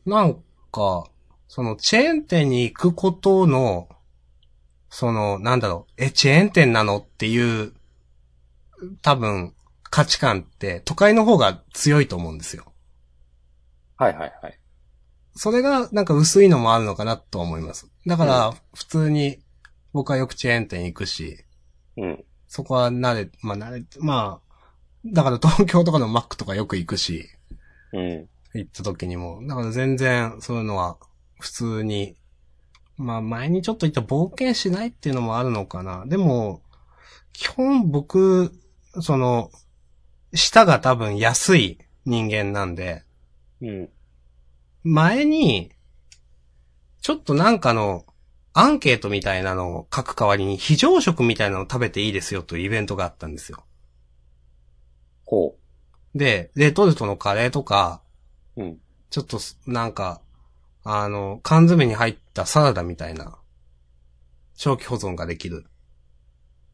[0.05, 0.35] なん
[0.71, 1.05] か、
[1.47, 3.87] そのチェーン店に行くことの、
[4.89, 7.73] その、なんだろう、え、チェーン店なのっていう、
[9.01, 12.71] 多分、価値観って都会の方が強いと思うんですよ。
[13.97, 14.59] はいはいはい。
[15.35, 17.91] それがなんか薄いのもあるのかなと思います。
[18.07, 19.39] だから、う普通に
[19.93, 21.45] 僕はよくチェーン店行くし、
[21.97, 22.23] うん。
[22.47, 24.51] そこは慣れ、まあ慣れ、まあ、
[25.05, 27.27] だから 東京とかのマックとかよく行くし、
[27.93, 28.29] うん。
[28.53, 29.41] 行った時にも。
[29.47, 30.97] だから全然そういうのは
[31.39, 32.15] 普通に、
[32.97, 36.05] まあ前にちょっと言った冒険しないっていうのもあるのかな。
[36.05, 36.61] でも、
[37.33, 38.51] 基本僕、
[39.01, 39.51] その、
[40.33, 43.03] 舌が多分安い人間なんで、
[43.61, 43.89] うん。
[44.83, 45.71] 前に、
[47.01, 48.05] ちょっとなんかの、
[48.53, 53.63] アンケートみたいなのを書く代わりに非常食みたいなのを食べていいですよというイベントがあったんですよ。
[55.25, 55.55] ほ
[56.13, 58.01] で、レトルトのカレーとか、
[58.57, 58.63] う。
[58.63, 58.77] うん。
[59.09, 60.21] ちょっとす、なんか、
[60.83, 63.37] あの、缶詰に入ったサラダみたいな、
[64.57, 65.65] 長期保存ができる。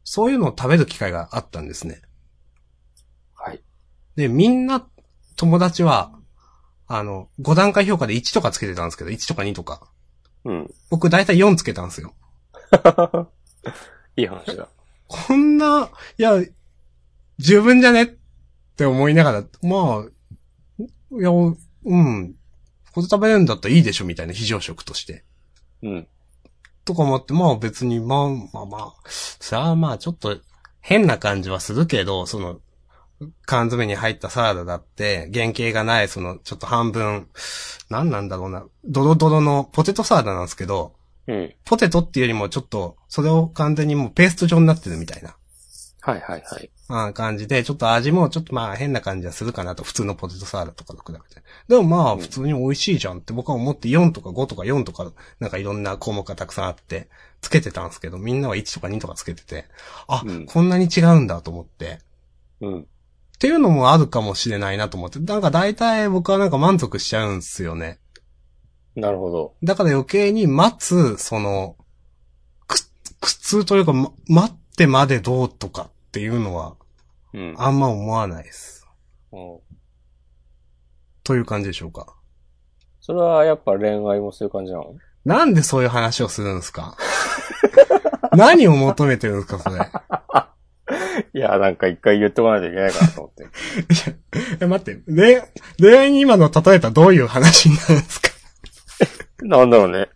[0.02, 2.02] そういうのを食べる機会があったんですね。
[3.34, 3.62] はい。
[4.16, 4.86] で、みんな、
[5.36, 6.18] 友達は、
[6.88, 9.88] あの、5段階評価で1とかつけてたんですけど、1とか2とか。
[10.44, 10.74] うん。
[10.90, 12.14] 僕大体4つけたんですよ。
[14.16, 14.68] いい話だ。
[15.06, 16.42] こんな、いや、
[17.38, 18.06] 十分じゃねっ
[18.76, 20.84] て思いながら、まあ、
[21.18, 22.34] いや、うん。
[22.92, 25.24] これ食べれるんだったらいいでしょみたいな非常食として。
[25.82, 26.08] うん。
[26.84, 30.38] とか思って、まあ別に、まあまあまあ、さあまあちょっと
[30.80, 32.60] 変な感じはするけど、その、
[33.46, 37.28] 缶詰に入ったサラダだって、原型がない、その、ちょっと半分、
[37.90, 40.94] 何なんだろうな、ドロドロのポテトサラダなんですけど、
[41.26, 41.54] うん。
[41.64, 45.36] ポテトっていうよりもちょっと、それを完全にもうペースト状になってるみたいな。
[46.00, 46.70] はいはいはい。
[46.88, 51.42] まあ感じで、ちょっと味もちょっとまあ変な感じはするかなと、普通のポテトサラダとかと比べて。
[51.68, 57.08] でもまあうん普通に美味しいじゃんって僕は思って4とか5とか4とか、なんかいろんな項目がたくさんあって、
[57.42, 59.66] つけてたんですけど、みんなは1とか2とかつけてて、
[60.06, 61.98] あ、うんこんなに違うんだと思って。
[62.62, 62.86] うん。
[63.38, 68.00] っていうのもあるかもしれないなと思って、なんか大体僕はなんか満足しちゃうんすよね。
[68.96, 69.54] なるほど。
[69.62, 71.76] だから余計に待つ、その、
[72.66, 72.78] く、
[73.20, 76.74] 苦痛というか、ま、待ってまでどうとかっていうのは、
[77.32, 77.54] うん。
[77.58, 78.84] あんま思わないです。
[79.32, 79.58] うん
[81.22, 82.14] という感じでしょうか？
[83.00, 84.94] それはやっぱ恋愛もそういう感じなの？
[85.26, 86.96] なんでそういう話をするんですか？
[88.34, 89.90] 何を求めてるんですか、それ？
[91.34, 93.46] いや、なんか一回言ってこないといけないかなと思って。
[94.60, 95.42] え、待って、恋、
[95.78, 98.30] 恋愛に今の例えたらどういう話になるんですか？
[99.42, 100.08] なんだろうね。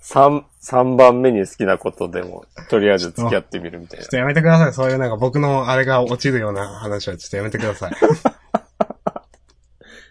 [0.00, 4.10] 三、三番目に好きなことでも、とりあえず付き合ってみるみたいなちょっ。
[4.10, 4.72] とやめてください。
[4.72, 7.92] そういうなんか僕のあれが落ちるような話はちょっとやめてください。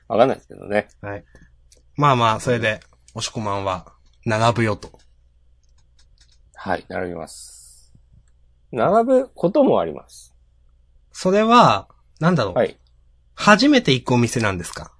[0.08, 0.88] わかんないですけどね。
[1.01, 1.23] はい。
[1.95, 2.80] まあまあ、それで、
[3.13, 3.93] 押し込まんは、
[4.25, 4.91] 並ぶよと。
[6.56, 7.61] はい、並びます。
[8.71, 10.36] 並ぶこともあります。
[11.12, 11.88] それは、
[12.19, 12.53] なんだろう。
[12.55, 12.77] はい。
[13.36, 14.93] 初めて行くお店なんですか？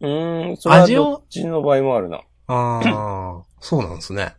[0.00, 1.04] うーん、それは味を？
[1.04, 2.18] どっちの場合もあるな。
[2.46, 4.34] ああ、 そうなんですね。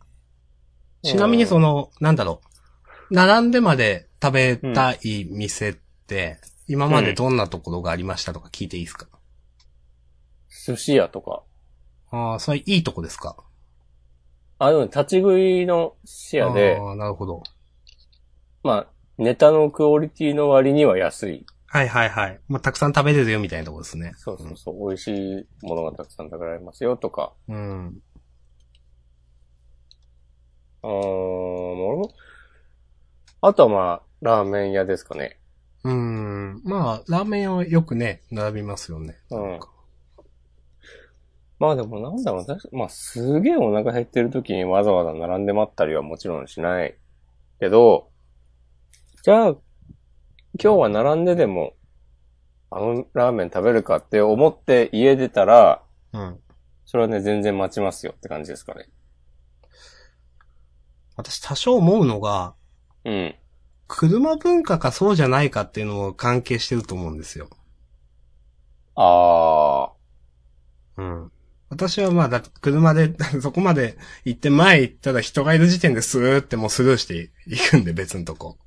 [1.03, 2.41] ちなみにその、なんだろ
[3.09, 3.13] う。
[3.13, 5.73] 並んでまで食べたい店っ
[6.07, 9.07] て、今までどんなところがありましたとか聞いていいですか、
[10.65, 11.43] 寿司屋とか。
[12.11, 13.35] ああ、それいいとこですか？
[14.59, 17.43] あ、でも立ち食いの寿司屋で、ああ、なるほど。
[18.63, 21.45] まあ、ネタのクオリティの割には安い。
[21.67, 22.39] はいはいはい。
[22.47, 24.12] まあ、たくさん食べれるよみたいなとこですね。
[24.17, 27.34] そうそうそう、美味しいものがたくさん食べられますよとか。
[27.47, 27.97] うん。
[30.84, 32.10] うー
[33.41, 35.39] あとはまあ、ラーメン屋ですかね。
[35.84, 36.62] うん。
[36.63, 39.17] まあ、ラーメン屋はよくね、並びますよね。
[39.32, 39.60] うん
[41.58, 46.97] まあでもなんだろう、まあすげえお腹減ってる時にわざわざ並んで待ったりはもちろんしない。
[47.60, 48.10] けど、
[49.23, 49.62] じゃあ、今
[50.57, 51.73] 日は並んででも、
[52.71, 56.39] あのラーメン食べるかって思って家出たら、うん。
[56.86, 58.89] それはね、全然待ちますよって感じですかね。
[61.15, 62.55] 私多少思うのが、
[63.05, 63.36] うん。
[63.88, 67.47] 車文化かそうじゃないかっていうのも関係してると思うんですよ。
[68.95, 69.91] あ
[70.97, 71.31] うん。
[71.69, 78.57] 私はまあ、だって車で、 そこまで行って前行ったら人がいる時点でスーってもうスルーしていくんで別のとこ。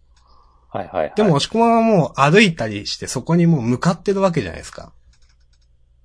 [0.74, 0.78] ー。
[0.78, 1.12] はいはいはい。
[1.16, 4.92] でも、押し込まはもう歩いたりしてそこにもう向かってるわけじゃないですか。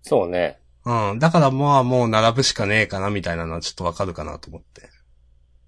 [0.01, 0.60] そうね。
[0.86, 1.19] うん。
[1.19, 4.89] だからまあもう並ぶしかねえかなみたいなのはちょっとわかるかなと思って。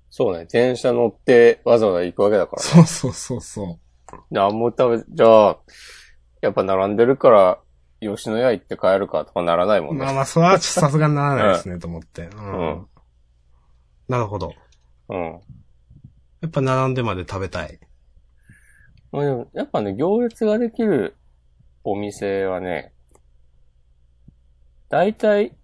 [0.09, 0.45] そうね。
[0.45, 2.69] 電車乗ってわざわざ行くわけだからね。
[2.69, 3.79] そうそうそうそ
[4.29, 5.57] なんも食べ、じゃあ、
[6.41, 7.59] やっぱ並んでるから、
[8.01, 10.03] 吉野家行って帰るかとかならないもんね。
[10.03, 12.23] まあまあ、それはちょっと さすがにならないですね、と思って。
[12.23, 12.59] うん。
[12.59, 12.87] うん
[14.07, 14.53] なるほど。
[15.07, 15.39] うん。
[16.41, 17.79] やっぱ並んでまで食べたい。
[19.11, 21.15] まあでも、やっぱね、行列ができる
[21.83, 22.93] お店はね、
[24.89, 25.55] 大体、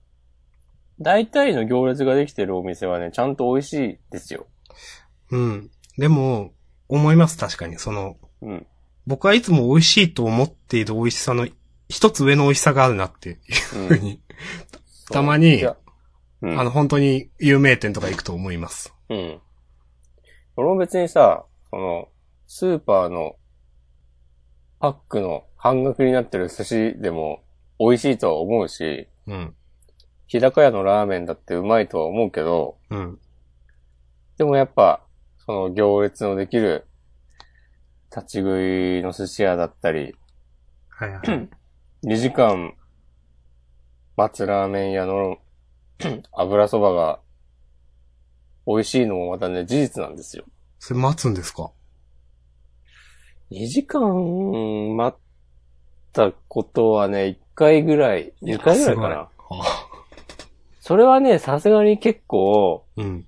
[1.00, 4.48] 大体の行列ができてるお店はね、ちゃんと美味しいですよ。
[5.32, 5.72] うん。
[5.98, 6.54] でも、
[6.90, 7.78] 思います、確かに。
[7.78, 8.68] その、うん。
[9.06, 11.48] 僕はいつも美味しいと思っている美味しさの
[11.90, 13.38] 一つ上の美味しさがあるなっていう
[13.76, 14.22] うんふうに、
[15.12, 15.64] たまに
[16.42, 16.60] うん。
[16.60, 18.94] あの、本当に有名店とか行くと思います。
[19.10, 19.42] うん。
[20.56, 22.10] 俺も別にさ、その、
[22.48, 23.36] スーパーの
[24.80, 27.44] パックの半額になってる寿司でも
[27.80, 29.56] 美味しいとは思うし、うん。
[30.28, 33.20] 日高屋のラーメンだってうまいとは思うけど、うん。
[34.38, 35.04] でもやっぱ、
[35.46, 36.86] その行列のできる
[38.16, 40.16] 立ち食いの寿司屋だったり、
[40.90, 41.50] はいはい。
[42.08, 42.74] 2時間
[44.16, 45.38] 待つラーメン屋の
[46.34, 47.20] 油そばが
[48.66, 50.46] 美味しいのもまたね、事実なんですよ。
[50.80, 51.72] それ待つんですか？
[53.52, 55.20] 2時間待っ
[56.14, 59.30] たことはね、1回ぐらい、2回ぐらいかな。
[59.50, 59.88] あ
[60.82, 63.26] それはね、さすがに結構、うん。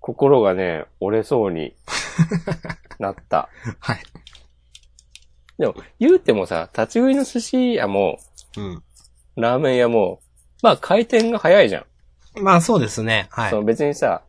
[0.00, 1.74] 心がね、折れそうに
[2.98, 3.48] なった。
[3.78, 3.98] はい。
[5.58, 8.18] でも、言うてもさ、立ち食いの寿司屋も、
[8.56, 8.82] うん。
[9.36, 10.20] ラーメン屋も、
[10.62, 12.42] まあ回転が早いじゃん。
[12.42, 13.28] まあそうですね。
[13.30, 13.56] はいそ。
[13.56, 14.22] の別にさ、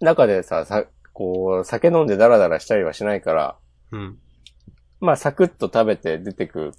[0.00, 3.56] 中でさ、さ、こう、酒飲んでダラダラしたりはしないから、
[3.92, 4.18] うん。
[5.00, 6.72] まあサクッと食べて出てく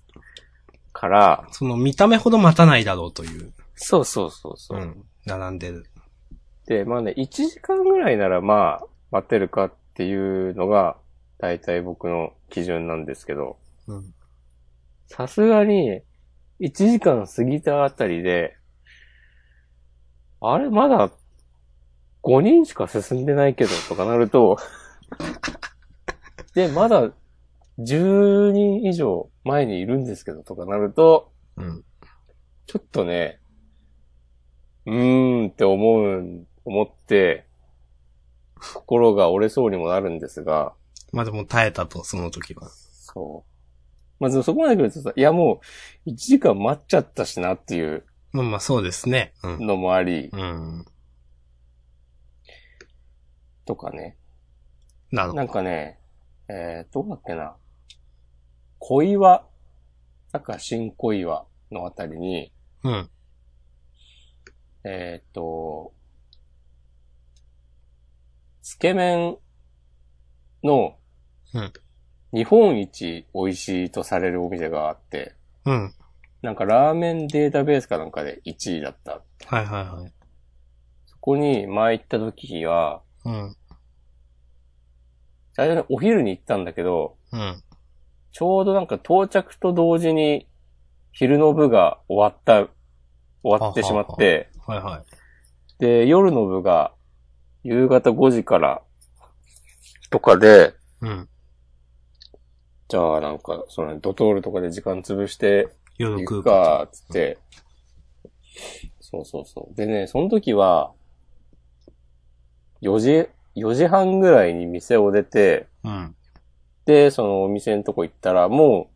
[0.94, 3.54] から、その見た目ほど待たないだろうという。
[3.76, 4.84] そうそうそうそうう。
[4.84, 5.06] ん。
[5.26, 5.86] 並んでる。
[6.68, 10.98] で、まあね、1時間ぐらいならまあ、待てるかっていうのが、
[11.38, 14.14] 大体僕の基準なんですけど、うん。
[15.08, 16.02] さすがに、
[16.60, 18.56] 1時間過ぎたあたりで、
[20.40, 21.12] あれ、まだ、
[22.24, 24.58] 5人しか進んでないけど、とかなると、
[26.54, 27.12] で、まだ、
[27.80, 31.84] 10人以上前にいるんですけど、とかなると、うん。
[32.68, 33.40] ちょっとね、
[34.86, 37.48] うーんって思う、思って、
[38.60, 40.74] 心が折れそうにもなるんですが、
[41.12, 42.70] まあでも耐えたと、その時は。
[42.70, 44.24] そう。
[44.24, 45.62] まずそこまで来るとさ、いやも
[46.06, 49.34] う、1時間待っちゃったしなっていうまあまあそうですね。
[49.44, 49.68] うん。
[49.68, 50.86] のもあり、うん。
[53.66, 54.18] とかね。
[55.12, 55.38] なるほど。
[55.38, 56.00] なんかね、
[56.54, 57.56] えー、どうだっけな。
[58.78, 59.48] 小岩、
[60.34, 62.52] なんか新小岩のあたりに、
[62.84, 63.10] うん。
[64.84, 65.94] えっ、と、
[68.62, 69.38] つけ麺
[70.64, 70.98] の
[71.54, 71.74] うん。
[72.34, 75.36] 日本一美味しいとされるお店があって、
[75.66, 75.94] うん。
[76.42, 79.22] なんかラーメンデータベースかなんかで1位だった。
[79.46, 80.14] はいはいはい。
[81.06, 83.56] そこに前行った時は、うん。
[85.54, 87.62] 最初にお昼に行ったんだけど、うん。
[88.32, 90.48] ちょうどなんか到着と同時に
[91.12, 92.70] 昼の部が終わった、
[93.44, 95.04] 終わってしまって、はいはい。
[95.80, 96.94] で、夜の部が
[97.64, 98.82] 夕方5時から
[100.10, 101.30] とかで、うん。
[102.88, 106.44] じゃあなんか、そのドトールとかで時間潰して夜行く。
[106.44, 107.38] か、つって。
[109.00, 109.76] そうそうそう。
[109.76, 110.94] でね、その時は、
[112.82, 116.16] 4時、4時半ぐらいに店を出て、うん。
[116.86, 118.90] で、そのお店のとこ行ったら、も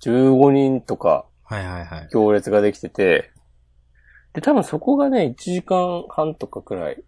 [0.00, 2.08] う、15人とかはいはいはい。
[2.12, 3.30] 行列ができてて、
[4.34, 7.02] で、多分そこがね、1時間半とかくらい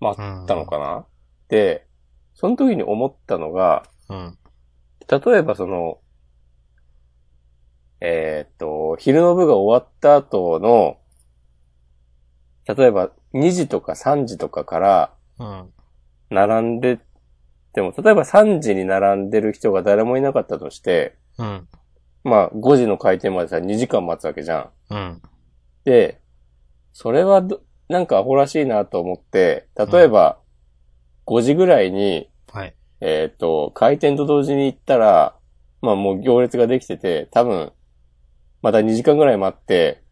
[0.00, 1.04] 待ったのかな、
[1.48, 1.86] で、
[2.34, 4.38] その時に思ったのが、うん。
[5.08, 5.98] 例えばその、
[8.00, 10.98] えーっと、昼の部が終わった後の、
[12.66, 15.72] 例えば2時とか3時とかからうん。
[16.30, 16.98] 並んで
[17.74, 21.68] でも、例えば3時に並んでる人が誰もいなかったとして、うん。
[22.24, 24.70] まあ5時の開店までさ2時間待つわけじゃん。
[24.90, 25.22] うん。
[25.84, 26.20] で、
[26.92, 30.38] それはど、なんかアホらしいなと思って、例えば
[31.26, 32.74] 5時ぐらいに、はい。
[33.00, 35.36] えっ、と、開店と同時に行ったら、
[35.80, 37.72] まあもう行列ができてて、多分、
[38.60, 40.02] また2時間ぐらい待って、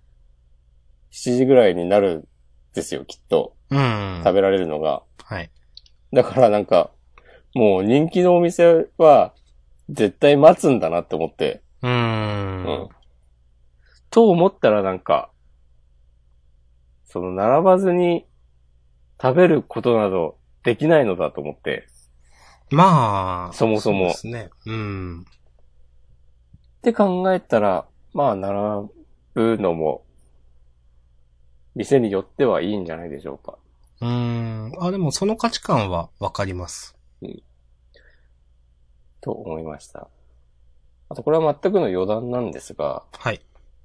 [1.13, 2.29] 7時ぐらいになるん
[2.75, 3.55] ですよ、きっと。
[3.71, 4.21] うん。
[4.25, 5.03] 食べられるのが。
[5.25, 5.51] はい。
[6.13, 6.91] だからなんか、
[7.55, 9.35] もう人気のお店は、
[9.89, 11.63] 絶対待つんだなって思って。
[11.83, 12.65] うーん。
[12.65, 12.89] うん。
[14.11, 15.31] と思ったらなんか、
[17.05, 18.27] その並ばずに
[19.21, 21.87] 食べることなどできないのだと思って。
[22.71, 24.51] まあ、そもそもうですね。
[24.67, 25.21] うん。
[25.23, 28.89] って考えたら、まあ、並
[29.35, 30.05] ぶのも、
[31.75, 33.59] 店によってはいいんじゃないでしょうか。
[34.01, 34.73] うーん。
[34.81, 36.97] あ、でもその価値観はわかります。
[39.21, 40.09] と思いました。
[41.09, 43.41] あと、これは全くの余談なんですが、はい。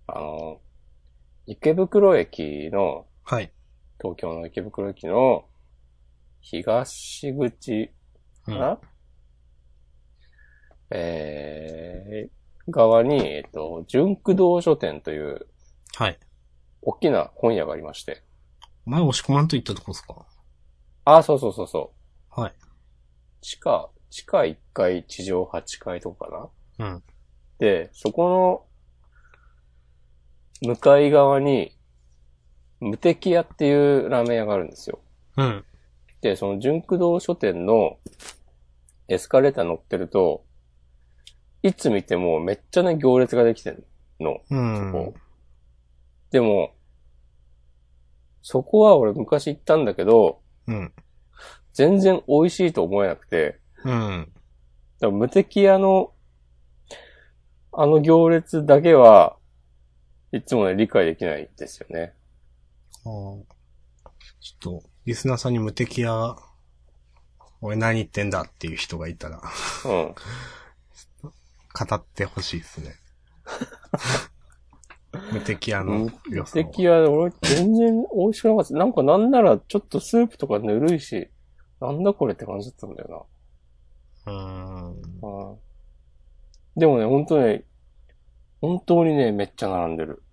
[0.07, 0.61] あの、
[1.45, 3.51] 池袋駅の、はい。
[3.99, 5.45] 東京の池袋駅の、
[6.41, 7.91] 東口
[8.47, 8.53] うん。
[8.53, 8.79] かな、
[10.91, 15.47] えー、側に、えっと、純駆動書店という、
[15.95, 16.19] はい。
[16.87, 18.23] 大きな本屋がありまして。
[18.85, 20.25] 前押し込まんと言ったとこですか？
[21.03, 21.91] あ、そうそうそうそ
[22.37, 22.41] う。
[22.41, 22.53] はい。
[23.41, 26.87] 地下、地下1階、地上8階とかかな？
[26.87, 27.03] うん。
[27.57, 28.67] で、そこ
[30.61, 31.75] の、向かい側に、
[32.79, 34.99] 無敵屋っていうラーメン屋があるんですよ。
[35.37, 35.65] うん。
[36.21, 37.97] で、その純駆動書店の
[39.07, 40.45] エスカレーター乗ってると、
[41.63, 43.87] いつ見てもめっちゃね行列ができてる
[44.19, 44.41] の。
[44.51, 44.91] うん。
[44.91, 45.13] そこ
[46.29, 46.74] でも、
[48.47, 50.93] そこは俺昔行ったんだけど、うん。
[51.73, 54.31] 全然美味しいと思えなくて、うん。
[54.99, 56.13] だから無敵屋の、
[57.71, 59.37] あの行列だけは、
[60.31, 62.13] いつもね、理解できないですよね。
[63.03, 66.35] あーちょっと、リスナーさんに無敵や、
[67.61, 69.41] 俺何言ってんだっていう人がいたら、
[69.85, 70.13] うん。
[71.89, 72.93] 語ってほしいですね。
[75.31, 76.63] 無敵屋の無良さを。
[76.63, 78.73] 敵屋、俺全然美味しくなかった。
[78.73, 81.29] なんかなんならちょっとスープとかぬるいし、
[81.81, 83.27] なんだこれって感じだったんだよ
[84.25, 85.01] うーん。
[85.21, 85.27] な。
[85.27, 85.57] うん
[86.77, 87.63] でもね、本当ね、
[88.59, 90.23] 本当にね、めっちゃ並んでる。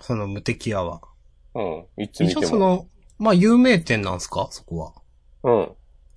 [0.00, 1.02] その無敵屋は。
[1.54, 1.84] うん。
[2.02, 2.50] いつ見一応ても。
[2.50, 2.88] その、
[3.18, 4.48] まあ有名店なんすか？
[4.50, 4.92] そこは。
[5.42, 5.76] うん。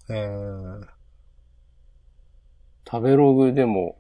[0.09, 0.87] えー、
[2.89, 3.97] 食べログでも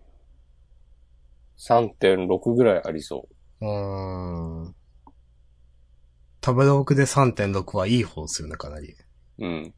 [1.57, 3.27] 3.6ぐらいありそ
[3.63, 4.75] うーん。
[6.43, 8.95] 食べログで3.6はいい方ですよね、かなり。
[9.39, 9.45] う。
[9.45, 9.73] うん。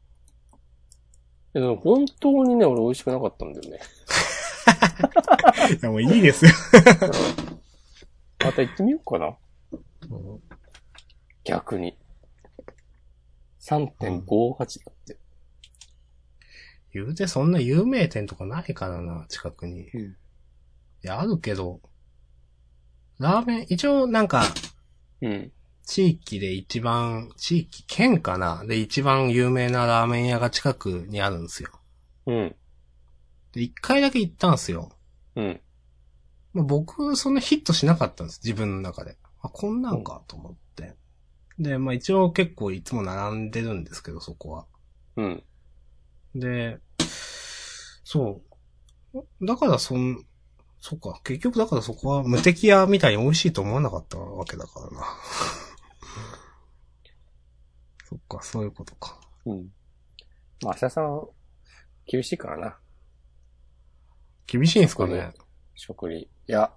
[1.52, 3.80] でも本当にね、俺美味しくなかったんだよね。
[5.78, 6.50] いや、もういいですよ。
[8.44, 9.36] また行ってみようかな。
[11.44, 11.96] 逆に。
[13.60, 15.18] 3.58だって。
[16.92, 19.88] 言うてそんな有名店とかないからな、近くに。
[19.90, 20.16] うん
[21.04, 21.80] いや、あるけど、
[23.18, 24.44] ラーメン、一応なんか、
[25.22, 25.52] うん。
[25.84, 28.64] 地域で一番、地域、県かな？
[28.66, 31.70] で一番有名なラーメン屋が近くにあるんですよ。
[32.26, 32.56] うん。
[33.52, 34.90] で、一回だけ行ったんですよ。
[35.36, 35.60] うん。
[36.52, 39.16] まあ、僕、そんなヒットしなかったんです、自分の中で。
[39.40, 40.94] あ、こんなんかと思って。
[41.58, 44.66] で、まあ一応結構いつも並んでるんですけど、そこは。
[45.16, 45.42] うん。
[46.34, 46.78] で、
[48.04, 48.42] そ
[49.14, 49.46] う。
[49.46, 50.26] だからそん、
[50.88, 55.02] そっか、結局だからそこは無敵屋みたいに美味しいと思わなかったわけだからな。
[58.08, 59.18] そっか、そういうことか。
[59.46, 59.72] うん。
[60.62, 61.28] まあ、明日さん、
[62.06, 62.78] 厳しいからな。
[64.46, 65.34] 厳しいんすかね
[65.74, 66.20] 食理。
[66.20, 66.72] いや、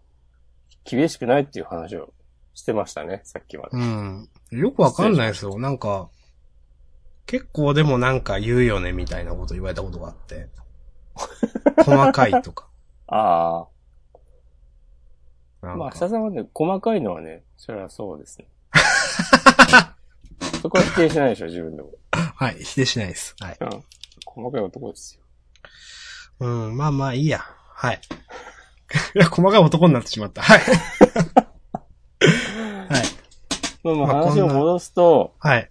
[0.85, 2.11] 厳しくないっていう話を
[2.55, 3.77] してましたね、さっきまで。
[3.77, 4.27] うん。
[4.49, 5.59] よくわかんないですよ。
[5.59, 6.09] なんか、
[7.27, 10.49] 結構でもなんか言うよねみたいなこと言われたことがあって。
[11.85, 12.67] 細かいとか。
[13.05, 13.67] ああ。
[15.61, 18.47] まあ、明日さんはね、細かいのはね、それはそうですね。
[20.61, 21.89] そこは否定しないでしょ、自分でも。
[22.11, 23.35] はい、否定しないです。
[23.39, 23.57] はい。
[23.59, 23.83] うん。
[24.25, 25.23] 細かい男ですよ。
[26.39, 27.41] うん、まあまあいいや。
[27.73, 27.99] はい。
[29.15, 30.41] いや、細かい男になってしまった。
[30.41, 30.59] はい。
[32.89, 33.03] はい。
[33.83, 35.69] まあまあ話を戻すと、はい。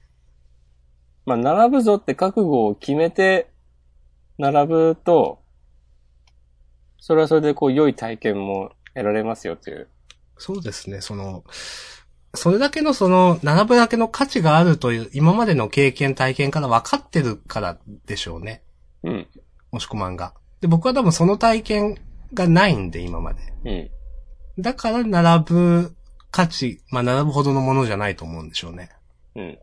[1.24, 3.50] まあ、並ぶぞって覚悟を決めて、
[4.38, 5.42] 並ぶと、
[6.98, 9.88] それはそれでこう、良い体験も得られますよという。
[10.36, 11.44] そうですね、その、
[12.34, 18.62] それだけのその、並ぶだけの価値があるという、今までの経験、体験から分かってるからでしょうね。
[19.02, 19.26] うん。
[19.72, 20.34] もしこまんが。
[20.60, 21.98] で、僕は多分その体験
[22.34, 23.40] がないんで、今まで。
[23.64, 24.62] うん。
[24.62, 25.96] だから、並ぶ
[26.30, 28.90] 価値、まあ、並ぶほどのものじゃないと思うんでしょうね。
[29.34, 29.58] うん。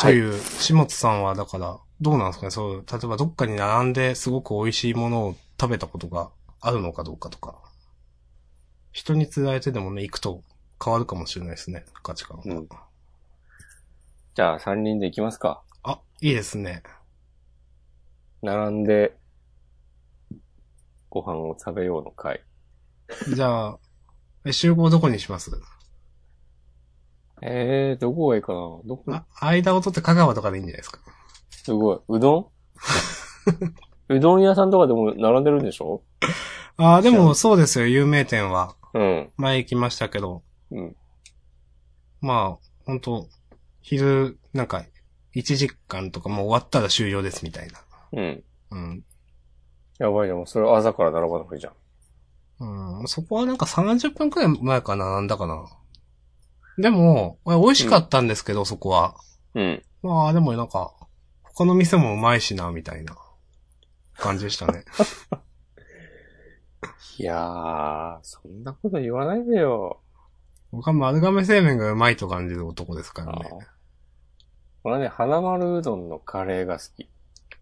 [0.00, 2.50] という、下津さんは、だから、どうなんですかね？
[2.50, 6.30] そう、例えばどっかに並んですごく美味しいものを食べたことが
[6.62, 7.58] あるのかどうかとか。
[8.92, 10.42] 人に伝えてでもね、行くと
[10.82, 12.54] 変わるかもしれないですね、価値観が。
[12.54, 12.68] うん
[14.36, 15.60] じゃあ、三人で行きますか。
[15.82, 16.84] あ、いいですね。
[18.42, 19.16] 並んで、
[21.10, 22.40] ご飯を食べようの会。
[23.34, 23.78] じゃあ、
[24.46, 25.50] え集合どこにします？
[27.42, 31.00] えー、どこがいいかなどこ、あ、間を取って香川とかでいいんじゃないですか。
[31.50, 31.98] すごい。
[32.08, 32.52] うど
[34.08, 34.14] ん？
[34.16, 36.02] うどん屋さんとかでも並んでるんでしょ？
[36.76, 38.76] ああ、でもそうですよ、有名店は。
[38.94, 39.30] うん。
[39.36, 40.42] 前行きましたけど。
[40.70, 40.96] うん。
[42.20, 43.28] まあ、本当
[43.82, 44.84] 昼、なんか、
[45.34, 47.80] 1時間とかもう終わったら終了ですみたいな。
[48.12, 48.44] うん。
[48.70, 49.04] うん。
[49.98, 50.38] やばいじゃん。
[50.38, 51.74] もうそれ朝から並ばなくていいじゃん。
[53.00, 55.64] うん、そこはなんか30分くらい前かな、なんだかな。
[56.78, 59.14] でも、美味しかったんですけど、そこは。
[59.54, 59.82] うん。
[60.02, 60.92] まあ、でもなんか、
[61.42, 63.16] 他の店もうまいしな、みたいな
[64.14, 64.84] 感じでしたね。
[67.18, 70.00] いやー、そんなこと言わないでよ。
[70.72, 73.50] 僕は丸亀製麺がうまいと感じる男ですからね。
[74.84, 77.08] 俺はね、花丸うどんのカレーが好き。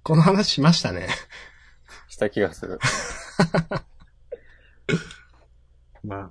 [0.02, 1.08] この話しましたね。
[2.08, 2.78] した気がする。
[6.04, 6.30] ま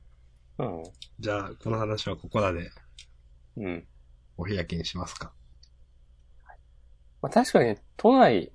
[0.57, 0.83] あ、うん。
[1.19, 2.71] じゃあ、この話はここらで
[3.57, 3.87] うん。
[4.37, 5.33] お開きにしますか。
[7.21, 8.53] まあ、確かに、都内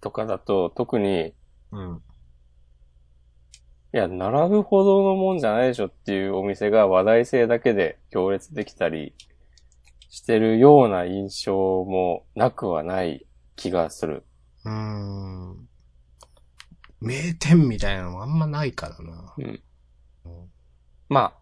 [0.00, 1.32] とかだと特に、
[1.70, 2.02] うん。
[3.94, 9.14] いや、並ぶほどのもんじゃないでしょっていうお店が話題性だけで行列できたり
[10.08, 14.24] してるような印象もなくはない気がする。
[14.64, 15.68] うーん。
[17.00, 19.34] 名店みたいなのもあんまないからな。
[21.08, 21.32] まあ、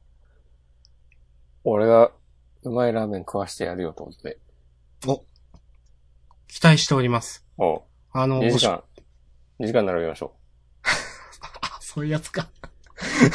[1.63, 2.11] 俺が
[2.63, 4.39] うまいラーメン食わしてやるよってことで。
[5.07, 5.25] お
[6.49, 7.47] 期待しております。
[7.59, 7.83] おう
[8.13, 8.83] あの、2おし時間、
[9.61, 10.40] 2時間並びましょあ、
[12.01, 12.49] そういうやつか。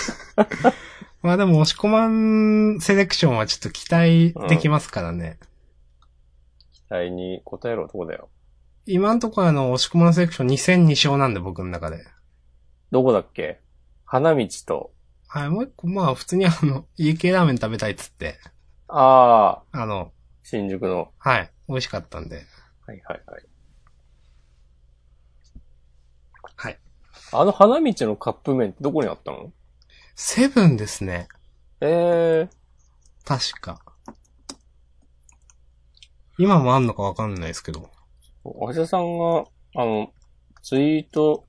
[1.22, 5.38] まあでも、押し込まんセレクションはちょっと期待できますからね。
[5.42, 5.46] う。
[6.74, 8.30] 期待に応える男だよ。
[8.88, 12.06] 今んところあの、押し込まんセレクション2戦2勝なんで、僕の中で。
[12.90, 13.60] どこだっけ？
[14.06, 14.92] 花道と、
[15.28, 18.40] はい、もう一個、まあ普通にあの、家系ラーメン食べたいっつって、
[18.88, 20.12] ああ、あの、
[20.42, 21.12] 新宿の。
[21.20, 22.38] はい、美味しかったんで。
[22.88, 23.36] はいはいはい。
[23.36, 23.44] はい。
[27.40, 29.52] あの花道のカップ麺ってどこにあったの？
[30.16, 31.28] セブンですね。
[31.82, 32.56] ええ
[33.26, 33.80] 確か。
[36.38, 37.90] 今もあんのかわかんないですけど。
[38.46, 40.12] ー、橋田さんが、あの、
[40.62, 41.46] ツイート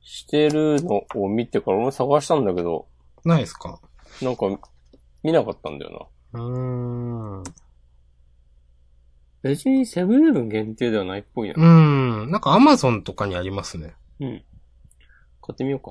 [0.00, 2.86] してるのを見てから俺も探したんだけど、
[3.24, 3.80] ないですか？
[4.22, 4.46] なんか、
[5.22, 6.40] 見なかったんだよな。
[6.40, 7.42] うーん。
[9.42, 11.54] 別にセブンイレブン限定ではないっぽいな。
[11.54, 12.30] うーん。
[12.30, 13.94] なんかアマゾンとかにありますね。
[14.20, 14.44] うん。
[15.46, 15.90] 買ってみようか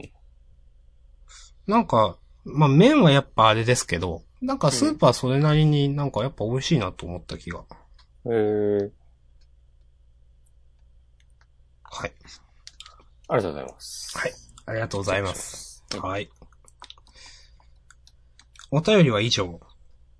[1.67, 7.59] なんか、まあ麺はやっぱあれですけど、なんかスーパーそれなりになんかやっぱ美味しいなと思った気が。
[7.59, 7.65] な。
[8.25, 8.91] えー、
[11.83, 12.11] はい。
[13.29, 14.17] ありがとうございます。
[14.17, 14.33] はい。
[14.67, 15.83] ありがとうございます。
[15.91, 16.29] はいはい。
[18.71, 19.59] お便りは以上。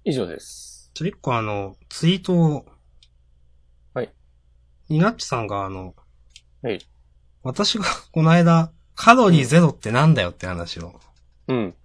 [0.05, 0.91] 以上です。
[0.93, 2.65] ちょ、一個あの、ツイートを。
[3.93, 4.13] はい。
[4.88, 5.95] ニナッチさんがあの、
[6.61, 6.79] はい。
[7.43, 10.99] 私がこの間、カロリーゼロってなんだよって話を
[11.47, 11.75] うん。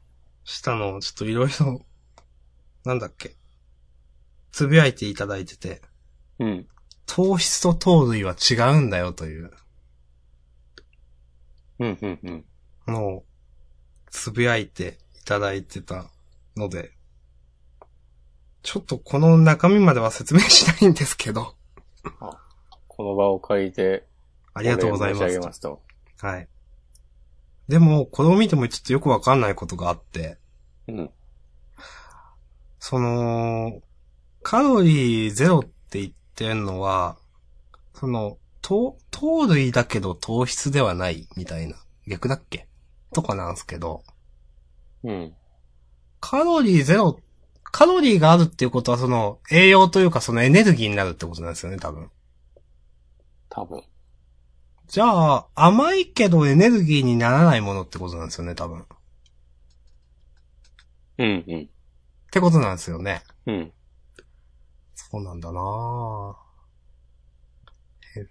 [0.44, 1.84] したのを、ちょっといろいろ、
[2.84, 3.36] なんだっけ。
[4.52, 5.82] つぶやいていただいてて、
[6.38, 6.66] うん。
[7.06, 9.50] 糖質と糖類は違うんだよという
[11.80, 12.44] うん、うん、うん。
[12.86, 13.24] のを、
[14.10, 16.06] つぶやいていただいてた
[16.56, 16.92] ので、
[18.62, 21.54] ちょっとこの中身までは説明しないんですけど、
[22.88, 24.06] この場を借りて、
[24.52, 25.82] ありがとうございます申し上げますと。
[26.20, 26.48] はい。
[27.70, 30.38] でも、これを見てもちょっとよくわかんないことがあって、
[30.88, 31.10] うん。
[32.80, 33.80] その、
[34.42, 37.16] カロリーゼロって言ってんのは、
[37.94, 41.76] その、糖、糖類だけど糖質ではないみたいな。
[42.08, 42.66] 逆だっけ？
[43.14, 44.02] とかなんですけど、
[45.04, 45.32] うん。
[46.18, 47.20] カロリーゼロ、
[47.62, 52.10] カロリーがあるっていうことはその、栄養というかそのエネルギーになるってことなんですよね、多分。
[53.48, 53.84] 多分。
[54.90, 58.80] じゃあ、甘いけどエネルギーにならないものってことなんですよね、多分。
[58.80, 58.84] っ
[61.18, 61.70] うん、うん。
[62.32, 63.22] てことなんですよね。
[63.46, 63.72] うん。
[64.96, 66.34] そうなんだなぁ
[68.18, 68.26] え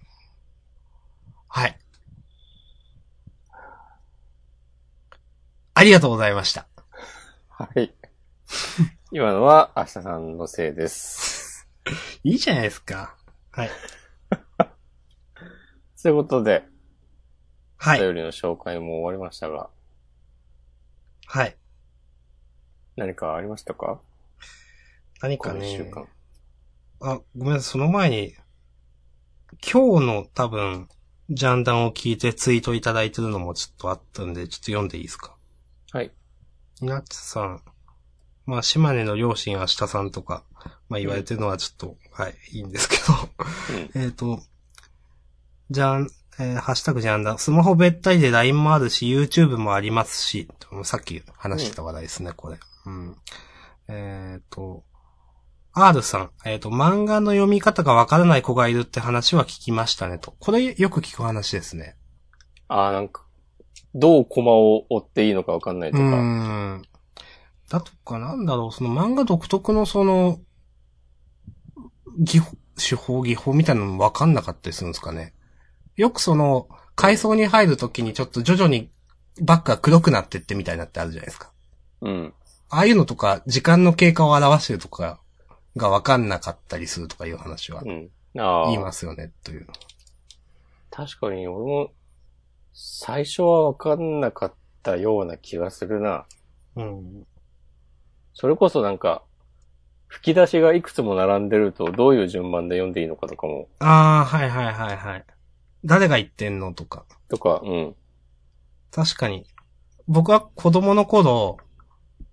[1.47, 1.79] はい。
[5.75, 6.67] ありがとうございました。
[7.47, 7.93] はい。
[9.13, 11.69] 今のは、明日さんのせいです。
[12.25, 13.15] いいじゃないですか。
[13.51, 13.69] はい。
[16.01, 16.63] ということで、
[17.77, 17.99] はい。
[18.01, 19.69] お便りの紹介も終わりましたが、
[21.25, 21.57] はい。
[22.95, 23.85] 何かありましたか？
[23.87, 24.01] こ
[25.21, 25.69] 何かね。
[25.69, 26.07] 週間。
[27.01, 28.33] あ、ごめんなさい、その前に、
[29.61, 30.87] 今日の多分、
[31.29, 35.35] ジャンダンを聞いてツイートいただいてるのもちょっとあったんで、ちょっと読んでいいですか？
[35.91, 36.11] はい。
[36.81, 37.61] ニナッチさん。
[38.45, 40.43] まあ、島根の両親明日さんとか、
[40.87, 43.29] まあ言われてるのはちょっと、はい、いいんですけど。
[44.01, 44.39] えっと、
[45.71, 46.09] じゃん、
[46.39, 47.37] えーハッシュタグジャンダン。
[47.37, 50.47] スマホべったりで LINE もあるし、YouTube もありますし、
[50.83, 52.57] さっき話した話題ですね、これ。
[52.85, 53.15] うん。
[53.87, 54.83] えっ、と、
[55.73, 60.33] R さん、えっ、と、漫画の読み方がわからない子がいるって話は聞きましたねと。
[60.39, 61.95] これよく聞く話ですね。
[62.67, 63.25] ああ、なんか、
[63.93, 66.17] どうコマを追っていいのかわかんないとうーか。
[66.17, 66.83] ん。
[67.69, 70.39] だとか、なんだろう、その漫画独特のその、
[72.17, 75.33] 技法、手法、技法みたいなのもわかんなかったりするんですかね。
[75.99, 78.89] よくその、階層に入るときにちょっと徐々に
[79.41, 81.51] バックが黒くなってってみたいなってあるじゃないですか。
[81.99, 82.33] うん。
[82.69, 85.19] ああいうのとか、時間の経過を表してるとか
[85.75, 88.09] がわかんなかったりするとかいう話はうん。
[88.39, 88.65] ああ。
[88.67, 89.67] 言いますよね、という。
[90.89, 91.91] 確かに、俺も、
[92.73, 96.27] 最初はわかんなかったような気がするな。
[96.77, 97.27] うん。
[98.33, 99.21] それこそなんか、
[100.07, 105.25] 吹き出しがいくつも並んでると、どういう順番で読んでいいのかとかも、ああ、はいはいはいはい。
[105.85, 106.73] 誰が言ってんの？
[106.73, 107.05] とか。
[107.29, 107.95] とか、うん。
[108.91, 109.45] 確かに。
[110.07, 111.57] 僕は子供の頃、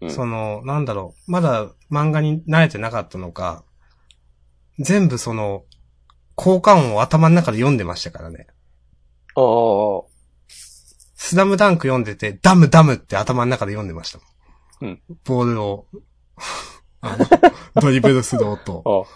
[0.01, 3.65] うん、その、なんだろう、まだ漫画に慣れてなかったのか、
[4.79, 5.65] 全部その、
[6.35, 8.47] 効果音を頭の中で読んでましたからね。
[9.35, 10.03] ああ、
[10.49, 14.25] スラムダンク読んでて、ダムダムって頭の中で読んでましたも
[14.89, 14.91] ん。
[14.91, 15.03] うん。
[15.25, 15.87] ボールを、
[17.01, 17.27] あの
[17.81, 19.07] ドリブルする音。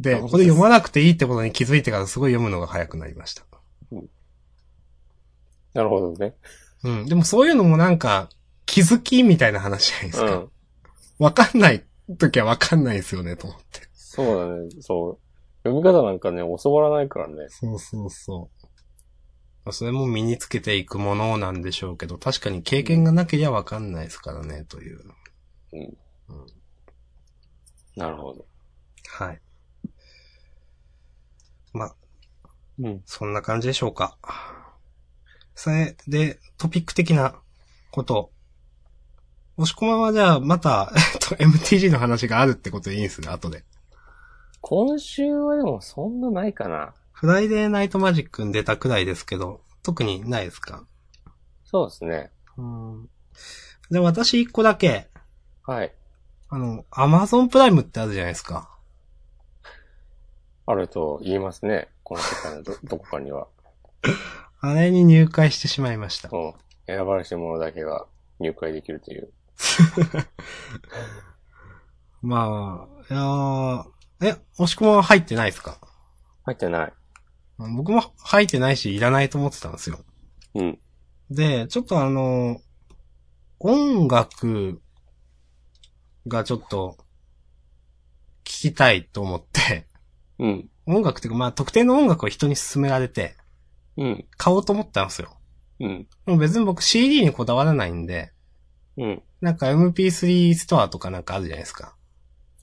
[0.00, 3.44] で、あこれ読まなくていいってことに気づいてからすごい読むのが早くなりました。
[5.74, 6.34] なるほどね。
[6.84, 7.06] うん。
[7.06, 8.28] でもそういうのもなんか、
[8.64, 10.36] 気づきみたいな話じゃないですか。
[10.36, 10.50] うん。
[11.18, 11.84] わかんない
[12.18, 13.88] 時はわかんないですよね、と思って。
[13.94, 14.70] そうだね。
[14.80, 15.18] そう。
[15.68, 17.34] 読み方なんかね、教わらないからね。
[17.48, 18.50] そうそうそ
[19.66, 19.72] う。
[19.72, 25.00] それも身につけていくものなんでしょうけど、確かに経験がなければわかんないですからね、という。
[27.96, 28.46] なるほど。
[29.08, 29.40] はい。
[31.72, 31.96] まあ、
[32.78, 33.02] うん。
[33.06, 34.18] そんな感じでしょうか。
[35.54, 37.34] それで、トピック的な
[37.90, 38.30] こと。
[39.56, 43.64] 押し込まはじゃあ、また、えっと、MTG の話があるってことでいいんですね、後で。
[44.60, 46.92] 今週はでもそんなないかな。
[47.12, 50.84] フライデーナイトマジックに出たくらいですけど、特にないですか？
[51.64, 52.30] そうですね。
[52.58, 53.08] うん。
[53.90, 55.08] で、私一個だけ、
[55.64, 55.94] はい。
[56.48, 58.76] あの、アマゾンプライムってあるじゃないですか。
[60.66, 61.88] あると言いますね。
[62.08, 63.48] この世界のど、 どこかには。
[64.60, 66.28] あれに入会してしまいました。
[66.30, 66.54] うん。
[66.86, 68.06] 選ばれし者だけが
[68.38, 69.32] 入会できるという。
[72.22, 73.84] まあ、いやー
[74.20, 75.80] え、押し込まは入ってないですか？
[76.44, 76.92] 入ってない。
[77.58, 79.98] 僕も入ってないし、いらないと思ってたんですよ。
[80.54, 80.78] うん。
[81.28, 82.60] で、ちょっとあの、
[83.58, 84.80] 音楽
[86.28, 86.98] がちょっと、
[88.44, 89.88] 聞きたいと思って、
[90.38, 90.70] うん。
[90.86, 93.36] 音楽っていうかまあ特定の音楽を人に勧められて、
[93.96, 94.24] うん。
[94.36, 95.36] 買おうと思ったんですよ。
[95.80, 96.06] うん。
[96.26, 98.32] でも別に僕 CD にこだわらないんで、
[98.96, 99.22] うん。
[99.40, 101.96] なんか MP3 ストアとかなんかあるじゃないですか。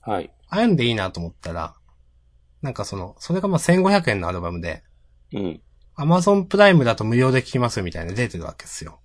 [0.00, 0.30] はい。
[0.48, 1.76] ああいうんでいいなと思ったら、
[2.62, 4.82] なんかその、それがまあ1500円のアルバムで、
[5.32, 5.62] うん。
[5.96, 9.00] Amazon プライムだと無料で聴きますよみたいなの出てるわけですよ。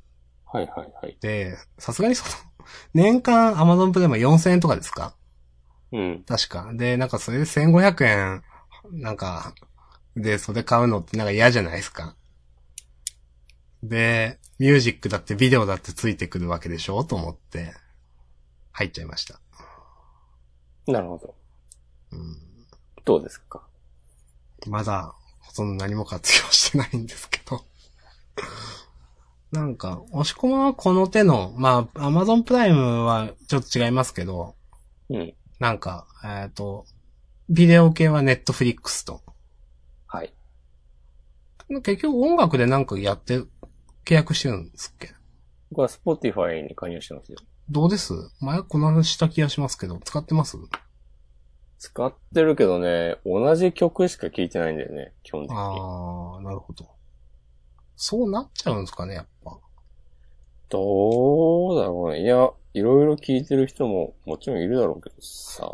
[0.46, 1.18] はいはいはい。
[1.22, 2.32] で、さすがにその、
[2.94, 5.16] 年間 Amazon プライムは4000円とかですか？
[5.92, 6.24] うん。
[6.28, 6.72] 確か。
[6.74, 8.44] で、なんかそれで1500円、
[8.92, 9.54] なんか、
[10.16, 12.16] で、それ買うのってなんか嫌じゃないですか。
[13.84, 17.74] で、ミュージックだってビデオだってついてくるわけでしょと思って、
[18.72, 19.40] 入っちゃいました。
[20.88, 21.36] なるほど。
[22.12, 22.38] うん、
[23.06, 23.62] どうですか？
[24.68, 27.64] まだ、ほとんど何も活用してないんですけど。
[29.52, 34.56] なんか、押し込まはこの手の、まあ、Amazon プライムはちょっと違いますけど、
[35.10, 35.34] うん。
[35.60, 36.86] なんか、えっ、と、
[37.50, 39.22] ビデオ系は Netflix と。
[40.08, 40.34] はい。
[41.84, 43.40] 結局音楽でなんかやって、
[44.06, 45.14] 契約してるんですっけ？
[45.72, 47.40] 僕は Spotify に加入してますよ。
[47.70, 48.14] どうです？
[48.40, 50.58] 前この話した気がしますけど、使ってます？
[51.78, 55.58] 使ってるけどね、同じ曲しか聴いてないんだよね、基本的に。
[55.58, 56.88] あー、なるほど。
[57.96, 59.58] そうなっちゃうんですかね、やっぱ。
[60.70, 62.22] どうだろうね。
[62.22, 65.72] いや、いろいろ聴いてる人ももちろんいるだろうけどさ。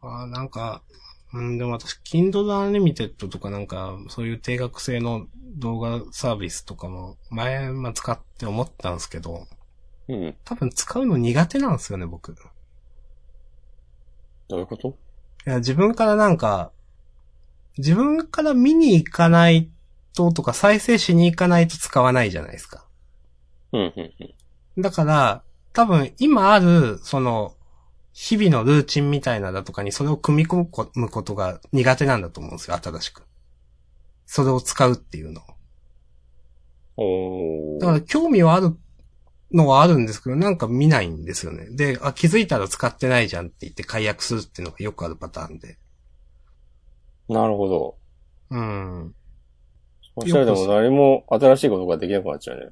[0.00, 0.82] あーなんか、
[1.34, 5.26] うん、でも私、Kindle Unlimited とかなんか、そういう定額制の
[5.56, 9.48] 動画サービスとかも、前、まあ、使って思ったんですけど、
[10.06, 10.36] うん。
[10.44, 12.36] 多分使うの苦手なんですよね、僕。
[14.48, 14.96] どういうこと？
[15.46, 16.70] いや、自分からなんか、
[17.78, 19.70] 自分から見に行かない
[20.14, 22.86] ととか再生しに行かないと使わないじゃないですか。
[23.72, 24.12] うん、うん、
[24.76, 24.82] うん。
[24.82, 27.56] だから、多分今ある、その、
[28.14, 33.24] 日々のルーチンみたいなだとかにそれを組み込むことが苦手なんだと思うんですよ、新しく。
[34.24, 35.42] それを使うっていうの。
[36.96, 37.80] おー。
[37.80, 38.76] だから興味はある
[39.52, 41.66] のはあるんですけど、なんか見ないんですよね。
[41.70, 45.76] で、あ、気づいたら使ってないじゃんって言って解約するっていうのがよくあるパターンで。
[47.28, 47.98] なるほど。
[48.50, 49.14] うん。
[50.20, 52.66] そしたらでも何も新しいことができなくなっちゃうね。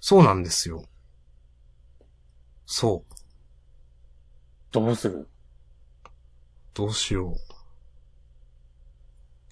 [0.00, 0.84] そうなんですよ。
[2.64, 3.07] そう。
[4.70, 5.28] どうする？
[6.74, 7.36] どうしよ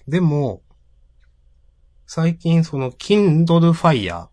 [0.07, 0.11] う。
[0.11, 0.61] でも、
[2.05, 4.29] 最近その Kindle Fire、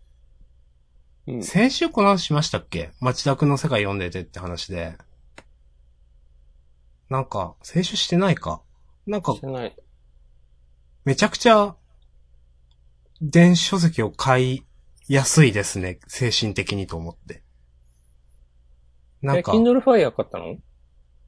[1.27, 1.43] うん。
[1.43, 2.91] 先週この話しましたっけ？
[3.01, 4.95] 町田くんの世界読んでてって話で。
[7.09, 8.61] なんか、先週してないか？
[9.05, 9.35] なんか。
[11.03, 11.75] めちゃくちゃ、
[13.21, 14.63] 電子書籍を買い
[15.07, 15.99] やすいですね。
[16.07, 17.43] 精神的にと思って。
[19.21, 20.57] なんえ、か、Kindle Fire 買ったの？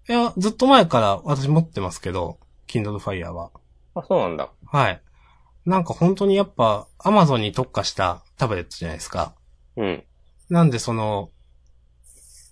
[0.09, 3.51] いや、ずっと前から私持ってますけど、Kindle Fire は。
[3.95, 4.49] あ、そうなんだ。
[4.65, 5.01] はい。
[5.65, 9.35] なんか本当にやっぱ、Amazon に特化したタブレットじゃないですか。
[9.75, 10.03] うん。
[10.49, 11.31] なんでその、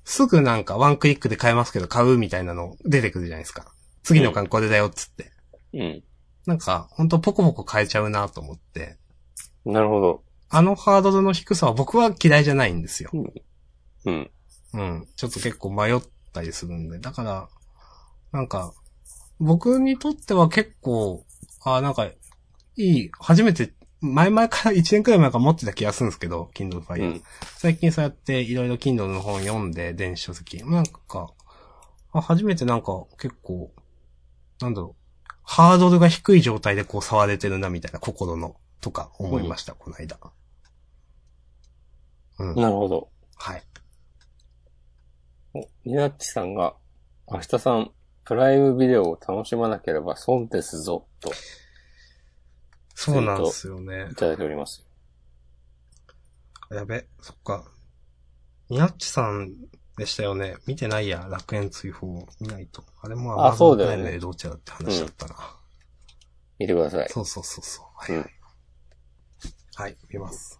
[0.03, 3.71] すぐなんかワンクリックで買えますけど買うみたいなの出てくるじゃないですか。
[4.03, 5.31] 次の巻これだよっつって。
[5.73, 6.03] うん。
[6.45, 8.97] なんか、ほんとポコポコ買えちゃうなと思って。
[9.65, 10.23] なるほど。
[10.49, 13.09] あのハードルの低さは僕は嫌いじゃないんですよ。
[13.13, 14.31] うん。
[14.73, 15.07] うん。
[15.15, 16.01] ちょっと結構迷っ
[16.35, 16.99] たりするんで。
[16.99, 17.49] だから、
[18.31, 18.73] なんか、
[19.39, 21.25] 僕にとっては結構、
[21.63, 22.13] あなんか、い
[22.77, 27.05] い、初めて、前々から1年くらい前から持ってた気がするんですけど、Kindle う Fire。
[27.15, 27.23] ん。
[27.57, 30.63] 最近そうやっていろいろ Kindle の本読んで、電子書籍。
[30.63, 31.31] なんか、
[32.11, 33.71] あ初めてなんか結構、
[34.61, 40.19] なんだろう、ハードルが低い状態でこう触れてるなみたいな心の、とか思いました、この間。
[42.39, 42.55] うん。
[42.55, 43.09] なるほど。
[43.35, 43.63] はい。
[45.55, 46.75] お、ニナッチさんが、
[47.31, 47.91] 明日さん、
[48.25, 51.31] プライムビデオを楽しまなければ損ですぞ、と
[52.93, 54.15] そうなんですよねい。
[54.15, 54.85] ただいております。
[56.71, 57.65] やべ、そっか。
[58.69, 59.53] ニナッチさん
[59.97, 60.55] でしたよね。
[60.65, 62.83] 見てないや、楽園追放見ないと。
[63.01, 65.35] あれもあそうだよねどうちゃうって話だったな。
[66.59, 67.09] 見てください。
[67.09, 67.85] そうそうそうそう。
[67.95, 68.29] はい、うんはい。
[69.75, 70.59] はい、見ます。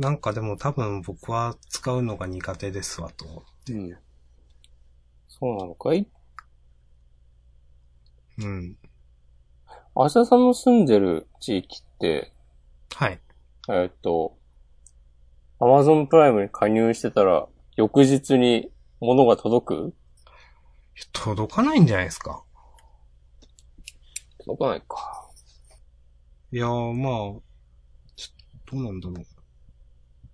[0.00, 3.74] なんかでも多分僕は使うのが苦手ですわと思って。
[3.74, 3.98] うん。
[5.28, 6.08] そうなのかい？
[8.38, 8.78] うん。
[9.94, 12.32] 明日さんの住んでる地域って、
[12.94, 13.20] はい。
[13.68, 14.38] えーっと、
[15.58, 17.46] アマゾンプライムに加入してたら、
[17.76, 19.94] 翌日に物が届く？
[21.12, 22.42] 届かないんじゃないですか。
[24.38, 25.30] 届かないか。
[26.52, 27.40] いやー、まあ、
[28.16, 29.24] ちょどうなんだろう。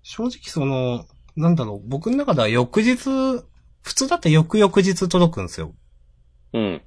[0.09, 1.05] 正直その、
[1.35, 3.45] なんだろう、僕の中では翌日、普
[3.83, 5.75] 通だって翌々日届くんですよ。
[6.53, 6.83] うん。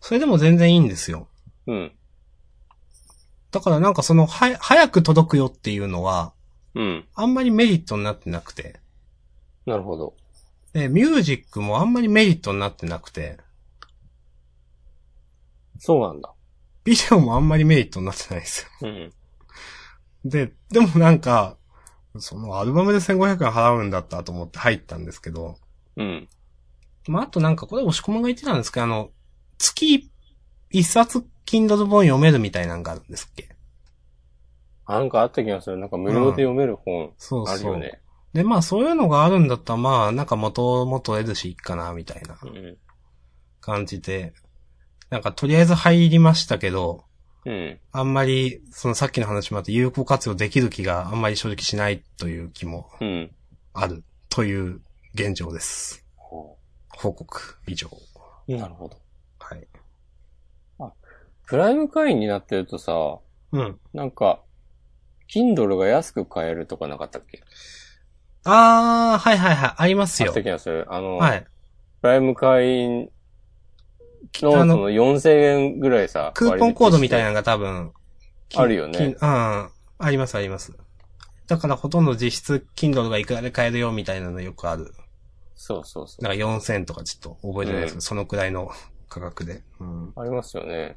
[0.00, 1.28] それでも全然いいんですよ。
[1.66, 1.92] うん。
[3.50, 6.32] だからなんかその、は、早く届くよっていうのは、
[6.74, 7.06] うん。
[7.14, 8.80] あんまりメリットになってなくて。
[9.66, 10.14] なるほど。
[10.72, 13.36] で、ミュージックもあんまりメリットになってなくて、
[15.78, 16.32] そうなんだ。
[16.82, 18.88] ビデオもあんまりメリットになってないですよ。
[18.88, 19.12] うん。
[20.24, 21.58] で、でもなんか、
[22.18, 25.56] そのアルバムで1500円払うんだったと思って入ったんですけど、
[25.96, 26.28] うん。
[27.08, 29.10] まあ、あとなんかこれ押し込まが言ってたんですけど、あの、
[29.58, 30.10] 月
[30.70, 33.48] 一冊 Kindle 本読めるみたいなのがあるんですっけ？
[34.84, 35.76] あなんかあった気がする。
[35.78, 37.56] なんか無料で読める本そうそう。
[37.56, 38.00] あるよね。
[38.32, 42.78] で、まあそういうのがあるんだったら、まあなんか元々得るしいいかな、みたいなうん。
[43.60, 44.32] 感じで、
[45.10, 47.04] なんかとりあえず入りましたけど、
[47.44, 47.80] うん。
[47.92, 53.30] あんまり、そのさっきの話もあって有効活用できる気があんまり正直しないという気もうん。
[53.74, 54.80] あるという
[55.14, 56.04] 現状です。
[56.16, 56.56] ほ
[56.90, 57.88] 報告以上。
[58.48, 58.96] うなるほど。
[59.38, 59.66] はい。
[61.46, 63.18] プライム会員になってるとさ、
[63.50, 63.78] うん。
[63.92, 64.40] なんか、
[65.28, 67.42] Kindle が安く買えるとかなかったっけ？
[68.44, 70.42] あー、はいはいはい、ありますよあった。
[70.42, 70.86] 気がする。
[70.88, 71.46] あの、はい。
[72.00, 73.10] プライム会員
[74.40, 77.28] のあのその4000円ぐらいさ、クーポンコードみたいなな。
[77.28, 77.92] のが多分、
[78.48, 79.70] きあるよねきうん。
[79.98, 80.72] ありますあります。
[81.46, 84.92] だからほとんど実質 Kindle がいくらで買えるよみたいなのよくある。
[85.54, 86.24] そうそうそう。
[86.24, 88.70] なんか4000とかちょっと覚えてないですけど、うんそのくらいの
[89.08, 89.62] 価格で。
[89.80, 90.12] うん。
[90.16, 90.96] ありますよね。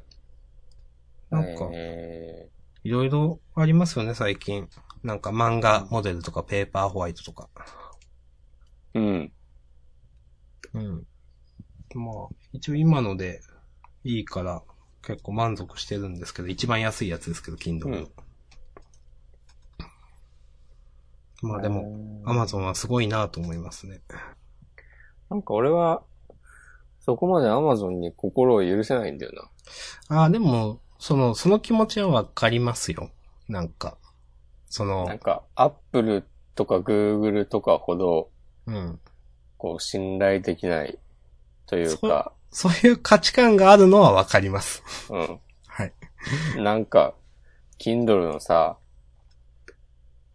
[1.30, 2.48] なんか、え
[2.84, 4.68] いろいろありますよね、最近。
[5.02, 7.48] なんか漫画モデルとかペーパーホワイトとか。
[8.94, 9.32] ー、うん。
[10.74, 11.06] うん。
[11.96, 13.40] まあ、一応今ので
[14.04, 14.62] いいから
[15.02, 17.96] 結構満足してるんですけど、一番安いやつですけど、Kindle の。
[17.98, 18.08] うん
[21.42, 24.00] まあでも、もアマゾンはすごいなと思いますね。
[25.30, 26.02] なんか俺は、
[27.00, 29.32] そこまで Amazon に心を許せないんだよ
[30.08, 30.16] な。
[30.16, 33.10] ああ、でも、その、その気持ちはわかりますよ。
[33.48, 33.98] なんか。
[34.68, 36.24] その、なんか、アップル
[36.54, 38.30] とかグーグルとかほど、
[38.66, 39.00] うん。
[39.58, 40.98] こう、信頼できない
[41.66, 44.82] というか、そういう価値観があるのはわかります。
[45.10, 45.40] うん。
[45.66, 45.92] はい。
[46.56, 47.14] なんか、
[47.78, 48.78] Kindle のさ、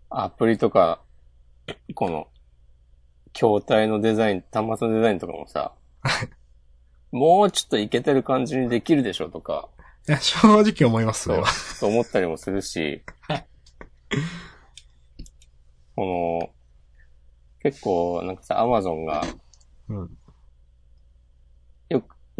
[0.09, 1.01] アプリとか、
[1.95, 2.27] この、
[3.33, 5.73] 筐体のデザイン、端末のデザインとかもさ、
[7.11, 9.69] もうちょっといけてる感じにできるでしょとか、
[10.07, 13.03] いや、正直思います、そそうれは。、そう思ったりもするし、
[15.95, 16.49] この、
[17.61, 19.21] 結構、なんかさ、アマゾンが、
[19.89, 20.17] うん。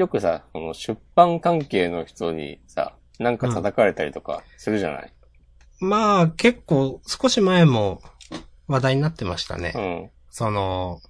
[0.02, 5.14] よく、さ、その出版関係の人にさ、なんか叩かれたりとかするじゃない、
[5.80, 8.02] まあ、結構、少し前も
[8.68, 9.74] 話題になってましたね。
[9.76, 11.02] うん、その、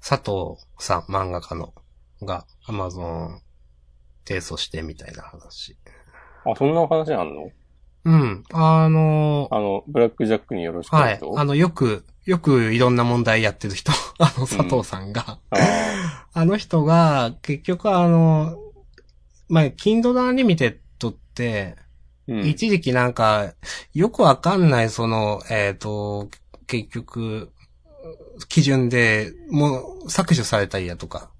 [0.00, 1.74] 佐藤さん、漫画家の、
[2.22, 3.42] が、アマゾン
[4.26, 5.76] 提訴してみたいな話。
[6.44, 7.50] あ、そんなお話あんの？
[8.04, 8.44] うん。
[8.52, 11.18] あの、あの、ブラックジャックによろしくはい。
[11.18, 13.90] とあの、よく、よくいろんな問題やってる人、
[14.20, 15.56] あの、佐藤さんが、あ
[16.38, 18.58] あの人が、結局あの、
[19.48, 20.76] まあ、Kindle Unlimited
[21.08, 22.46] って、ーうん。
[22.46, 23.54] 一時期なんか、
[23.94, 26.28] よくわかんない、その、えっ、と、
[26.66, 27.52] 結局、
[28.50, 31.30] 基準で、もう、削除されたりだとか、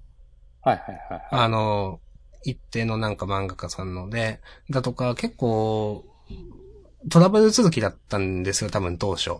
[0.63, 1.27] はいはいはいはい。
[1.29, 1.99] あの、
[2.43, 4.39] 一定のなんか漫画家さんので、
[4.71, 6.05] だとか、結構、
[7.11, 9.33] トラブル続きだったんですよ、多分当初。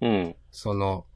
[0.00, 0.36] うん。
[0.52, 1.06] その、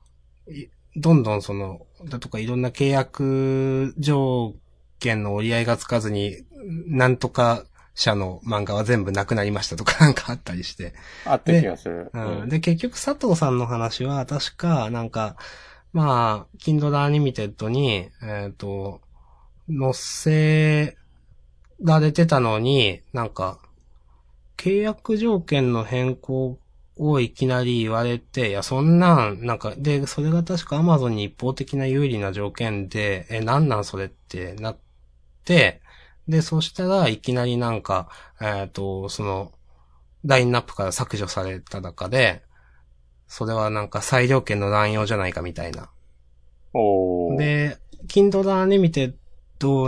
[0.49, 0.67] い
[0.97, 4.55] どんどんその、だとかいろんな契約条
[4.99, 6.45] 件の折り合いがつかずに、
[6.87, 10.95] なんとか社の漫画は全部なくなりましたとか なんかあったりして。
[11.25, 12.11] あった気がする。
[12.13, 15.37] うん、で、結局佐藤さんの話は、確か、なんか、
[15.93, 19.01] まあ、Kindle Unlimited に、えっ、と、
[19.69, 20.97] 載せ
[21.81, 23.61] られてたのに、なんか、
[24.57, 26.59] 契約条件の変更
[26.97, 34.79] をいきなり言われて、いや、そんなん、なんか、で、それが確か Amazon に一方的な有利な条件で、え、なんなんそれってなっ
[35.45, 35.83] て、
[36.27, 38.09] で、そしたらいきなりなんか、
[38.41, 39.53] えっ、と、その、
[40.25, 42.43] ラインナップから削除された中で、
[43.29, 45.91] それはなんか裁量権の乱用じゃないかみたいな。
[46.73, 47.39] おー。
[47.39, 47.79] で、
[48.09, 49.15] Kindle Unlimited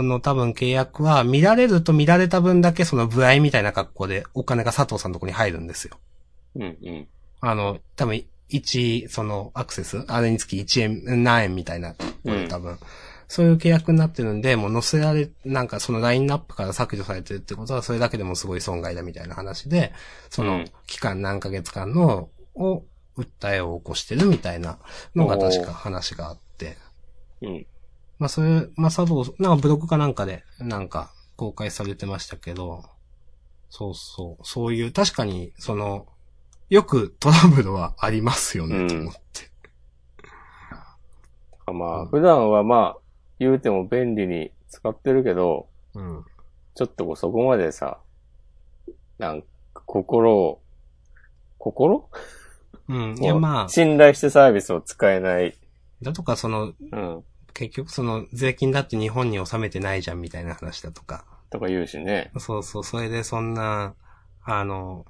[0.01, 5.97] の多分契約は見られると見られた分だけその部合みたいな格好でお金が佐藤さんのとこに入るんですよ。
[6.55, 7.07] うんうん。
[7.41, 10.03] あの、多分1、そのアクセス？
[10.07, 12.77] あれにつき1円、何円みたいな、うん多分。
[13.27, 19.93] そういう契約になってるんで、もう載せられ、なんかそのラインナップから削除されてるってことは、それだけでもすごい損害だみたいな話で、
[20.31, 22.83] そうのん期間何ヶ月間の、を、
[23.17, 24.79] 訴えを起こしてるみたいな
[25.13, 26.77] のが確か話があって。
[27.41, 27.67] うん。
[28.17, 32.83] まあそれ、まあ佐藤、なんかブログかなんかで、なんか公開されてましたけど、
[33.69, 36.07] そうそう、そういう、確かに、その、
[36.69, 39.49] よくトラブルはありますよね、うんと思って。
[41.71, 42.97] まあ、うん普段はまあ、
[43.39, 46.25] 言うても便利に使ってるけど、うん。
[46.75, 47.99] ちょっとこうそこまでさ、
[49.17, 49.47] なんか
[49.85, 50.61] 心を、
[51.57, 52.09] 心？
[52.87, 53.15] うん。
[53.19, 55.57] いや、まあ、信頼してサービスを使えない。
[56.01, 57.23] だとか、その、うん。
[57.53, 61.25] 結局その、税金だって日本に納めてないじゃん、みたいな話だとか。
[61.49, 62.31] とか言うしね。
[62.37, 63.95] そうそう、それでそんな、
[64.43, 65.05] あの、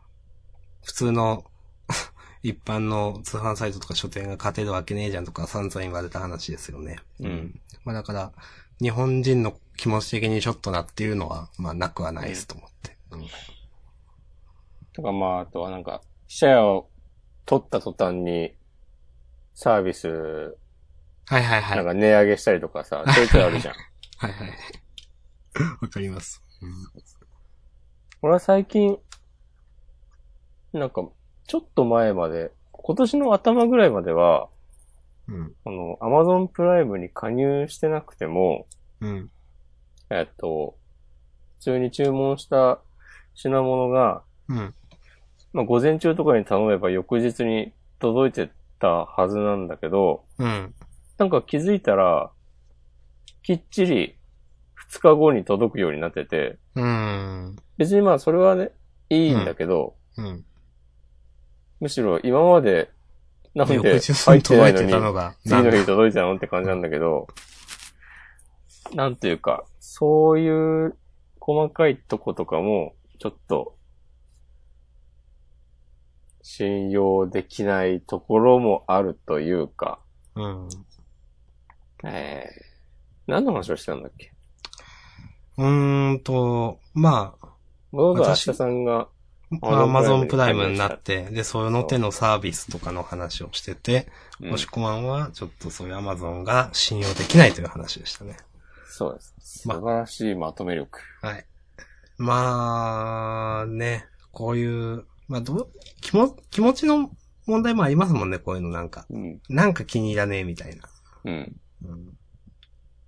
[0.83, 1.43] 普通の、
[2.41, 6.97] 一般の通販サイトとか書店が勝てるわけねえじゃんとか散々言われた話ですよね。
[7.19, 7.59] うん。
[7.83, 8.31] まあだから、
[8.81, 12.97] 日本人の気持ち的にちょっとなっていうのは、まあなくはないですと思って。
[13.11, 13.25] うん
[14.93, 16.89] とかまあ、あとはなんか、シェアを
[17.45, 18.53] 取った途端に、
[19.53, 21.77] サービス、はいはいはい。
[21.77, 23.75] なんか値上げしたりとかさ、ちょいちょいあるじゃん。
[24.17, 24.49] はいはい。
[25.81, 26.43] わかります。
[28.21, 28.97] 俺は最近、
[30.73, 31.07] なんか、
[31.49, 34.49] ちょっと前まで、今年の頭ぐらいまでは、
[35.27, 35.55] うん。
[35.65, 38.67] あの、アマゾンプライムに加入してなくても、
[39.01, 39.31] うん。
[40.11, 40.77] えっと、
[41.57, 42.79] 普通に注文した
[43.33, 44.75] 品物が、うん。
[45.51, 50.75] まあ、午前中とかに頼めば翌日に届いてたはずなんだけど、うん。
[51.17, 52.29] なんか気づいたら、
[53.41, 54.15] きっちり
[54.91, 57.55] 2日後に届くようになってて、うん。
[57.79, 58.69] 別にまあそれはね、
[59.09, 60.45] いいんだけど、うん。
[61.79, 62.91] むしろ今まで、
[63.55, 64.91] なんで入ってないのに、
[65.43, 67.27] 次の日届いてたのって感じなんだけど、
[68.93, 70.95] なんていうか、そういう
[71.39, 73.75] 細かいとことかも、ちょっと、
[76.41, 79.99] 信用できないところもあるというか、
[80.35, 80.69] うん。
[82.05, 84.31] えー、何の話をしてたんだっけ？
[85.57, 87.47] うーんと、まあ、
[87.91, 89.09] どうぞ、明私日さんが
[89.61, 94.07] アマゾンプライムになって、で、その手のサービスとかの話をしてて、
[94.41, 98.37] うんもしこまんは、ちょっとそういうアマゾンが信用できないという話でしたね。
[98.87, 99.35] そうです。
[99.39, 100.99] 素ま晴らしいまとめ力。
[101.21, 101.45] はい。
[102.17, 105.71] まあ、ね、こういう、まあ、どう、
[106.01, 107.11] 気も、気持ちの
[107.45, 109.05] 問題もありますもんね、こういうのなんか。
[109.09, 109.41] うん。
[109.49, 110.83] なんか気に入らねえみたいな。
[111.25, 111.55] うん。
[111.83, 111.99] うん。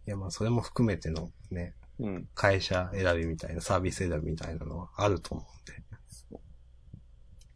[0.08, 2.28] いや、まあ、それも含めてのね、うん。
[2.34, 5.82] 会社選びみたいな、サービス選びみたいなのはあると思うんで。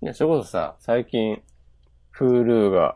[0.05, 1.41] いや、それこそさ、最近、
[2.15, 2.95] Hulu が、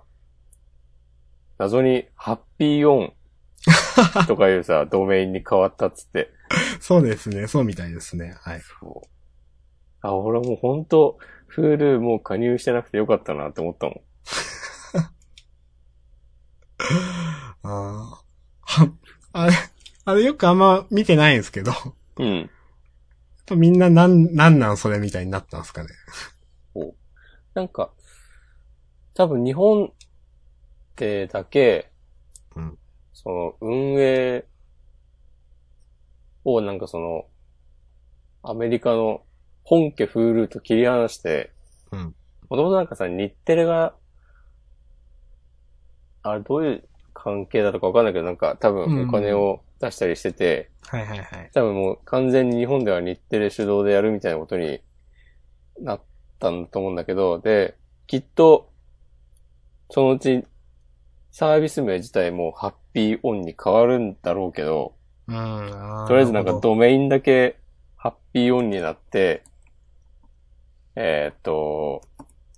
[1.58, 3.14] 謎に、ハッピーオン
[4.28, 6.30] とかいうさ、 ドメインに変わったっつって。
[6.80, 8.36] そうですね、そうみたいですね。
[8.42, 8.62] はい。
[8.62, 9.10] そう
[10.02, 11.18] あ、俺もうほんと、
[11.56, 14.02] Hulu もう加入してなくてよかったなって思ったもん。
[17.64, 18.24] ああ。
[18.62, 18.94] は、
[19.34, 19.54] あれ、
[20.06, 21.72] あれよくあんま見てないんですけど、
[22.18, 22.52] うん。
[23.56, 25.90] みんななん、なんなんそれみたいになったんですかね。
[27.54, 27.92] なんか、
[29.14, 29.92] 多分日本
[30.96, 31.92] でだけ、
[32.56, 32.78] うん
[33.14, 34.46] その運営
[36.46, 37.26] をなんかその、
[38.44, 39.24] アメリカの
[39.64, 41.52] 本家 Hulu と切り離して、
[41.92, 42.16] うん。
[42.50, 43.94] もともとなんかさ、日テレが、
[46.24, 51.52] あれどういう関係だとかわかんないけど、なんか多分お金を出したりしてて、はいはいはい。
[51.54, 54.82] 多分もう完全に日本では日テレ主導でやるみたいなことに
[55.82, 56.02] なっ
[56.40, 57.76] たんだと思うんだけど、で、
[58.08, 58.72] きっと、
[59.92, 60.44] そのうち
[61.32, 64.96] サービス名自体もハッピーオンに変わるんだろうけど、
[65.28, 66.06] うん。
[66.08, 67.58] とりあえずなんかドメインだけ
[67.96, 69.44] ハッピーオンになって、
[70.96, 72.02] えーっと、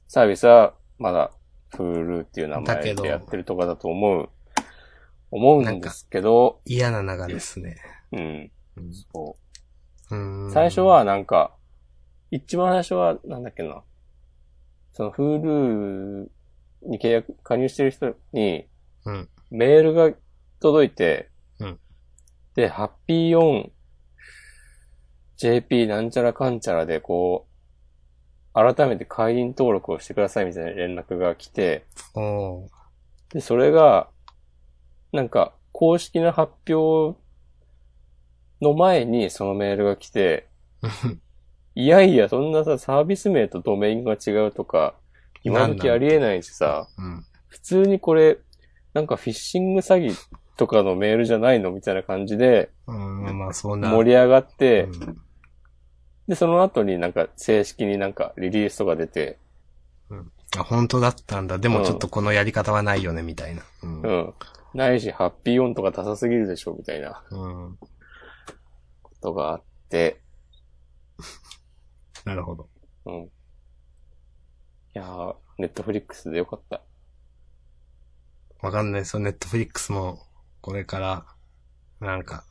[0.07, 1.31] サービスはまだ
[1.73, 4.29] Hulu っていう名前でやってるとかだと思う、
[5.31, 7.77] 思うんですけど、嫌な流れですね。
[8.13, 9.37] うん、うんそ
[10.11, 10.15] う。
[10.15, 11.55] うん最初、はなんか、
[12.31, 13.83] 一番最初はなんだっけな。
[14.93, 16.27] その Hulu
[16.83, 18.67] に契約、加入してる人に、
[19.05, 19.29] うん。
[19.51, 20.11] メールが
[20.59, 21.29] 届いて、
[21.59, 21.79] うん。
[22.55, 23.71] で、ハッピーオン
[25.37, 27.51] JP なんちゃらかんちゃらでこう、
[28.53, 32.67] 改めて会員登録をしてくださいみたいな連絡が来て、おー。
[33.33, 34.09] で、それが、
[35.11, 37.17] なんか、公式な発表
[38.61, 40.47] の前にそのメールが来て、
[41.75, 44.95] いやいや、そんなさ、サービス名とドメインが違うとか、
[45.43, 47.25] 今時ありえないしさ、うん。
[47.47, 48.37] 普通にこれ、
[48.93, 50.15] なんかフィッシング詐欺
[50.57, 53.89] とかのメールじゃないのみたいな感じでうん、まあそんな。
[53.89, 55.21] 盛り上がって、うん
[56.27, 59.37] で、その後になんか正式になんかリリースとか出て、
[60.57, 61.57] あ、本当だったんだ。
[61.57, 63.63] でもちょっとこのやり方はないよね、みたいな。
[63.83, 64.07] うんう。
[64.07, 64.33] ん。
[64.73, 67.77] ないし、ハッピーオンとかダサすぎるでしょ、みたいなうん。
[69.01, 70.21] ことがあって、
[72.25, 72.69] なるほど。
[73.05, 73.23] うん。
[73.23, 73.29] い
[74.93, 76.81] やー、ネットフリックスでよかった。
[78.61, 79.19] わかんないですよ。
[79.21, 80.19] ネットフリックスも、
[80.61, 81.25] これから、
[81.99, 82.45] なんか、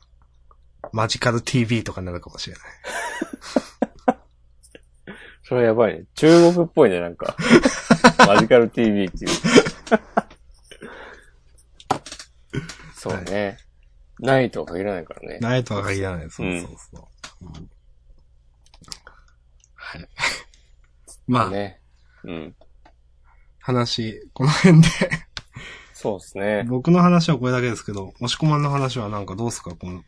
[0.91, 2.63] マジカル TV とかになるかもしれない。
[5.43, 6.05] それはやばいね。
[6.15, 7.35] 中国っぽいね、なんか。
[8.27, 9.31] マジカル TV っていう。
[12.95, 13.57] そうね。
[14.19, 15.39] ないとは限らないからね。
[15.39, 16.29] ないとは限らない。
[16.29, 17.09] そうそうそ
[17.41, 17.45] う。
[17.45, 17.69] うん
[19.91, 20.09] はい。
[21.27, 21.81] まあ、ね。
[22.23, 22.55] うん。
[23.59, 24.87] 話、この辺で、
[25.93, 26.65] そうですね。
[26.67, 29.75] 僕の話はこれだけですけど、押し込まんの話はなんかどうすか？
[29.75, 30.03] この、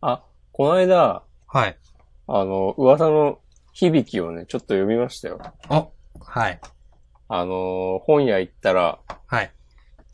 [0.00, 1.78] あ、この間、はい。
[2.26, 3.38] あの、噂の
[3.72, 5.40] 響きをね、ちょっと読みましたよ。
[5.68, 5.86] あ、
[6.20, 6.60] はい。
[7.28, 9.52] あの、本屋行ったら、はい。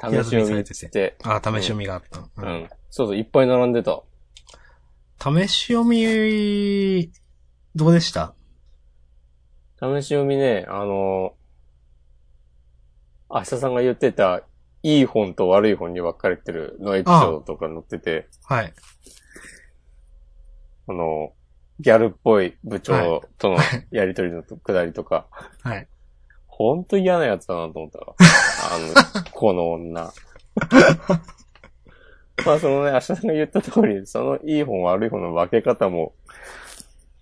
[0.02, 2.20] 試し読みって、あ、試し読みがあった。
[2.20, 2.68] ううんん。
[2.90, 4.02] そうそう、いっぱい並んでた。
[5.18, 7.10] 試し読み、
[7.76, 8.32] どうでした？
[9.78, 11.34] 試し読みね、あの、
[13.30, 14.40] 明日さんが言ってた、
[14.82, 18.72] いい本と悪い本に分かれてるのエピソードとか載ってて、はい。
[20.88, 21.34] あの、
[21.78, 23.58] ギャルっぽい部長との
[23.90, 25.26] やりとりのくだりとか、
[25.62, 25.86] はい。
[26.46, 28.14] ほんと嫌なやつだなと思ったわ。
[28.72, 30.10] あの、この女。
[32.46, 36.14] まあそのね、明日さんが言った通り、そのいい本悪い本の分け方も、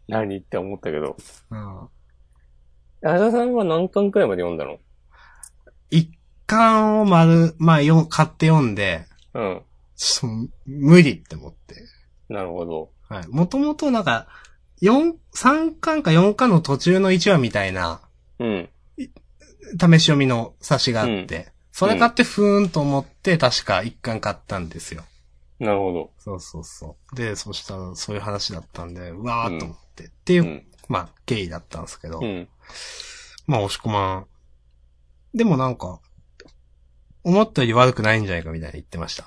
[0.09, 1.17] 何って思ったけど、
[1.51, 1.89] うん。
[3.03, 4.79] 明日さんは何巻くらいまで読んだの？
[5.91, 6.11] 一
[6.47, 9.63] 巻を丸、まあ、よ、買って読んで、うん。
[9.97, 11.77] ちょっと無理って思って。
[12.29, 12.91] なるほど。
[13.09, 13.29] はい。
[13.29, 14.27] もともとなんか、
[14.81, 18.01] 四、三巻か四巻の途中の一話みたいな、
[18.39, 18.69] うん。
[19.81, 25.05] 試し読みの冊子があって、それ買ってふーんと思って、確か一巻買ったんですよ。
[25.59, 26.11] なるほど。
[26.19, 27.17] そうそうそう。
[27.17, 30.05] で、そしたらそういう話だったんで、うわーと思って。
[30.05, 30.67] っていうう、ん。
[30.89, 32.49] まあ、経緯だったんですけど、うん。
[33.47, 34.27] まあ、押し込まん。
[35.37, 36.01] でもなんか、
[37.25, 39.25] 思ったより悪くないんじゃないかみたいな言ってました。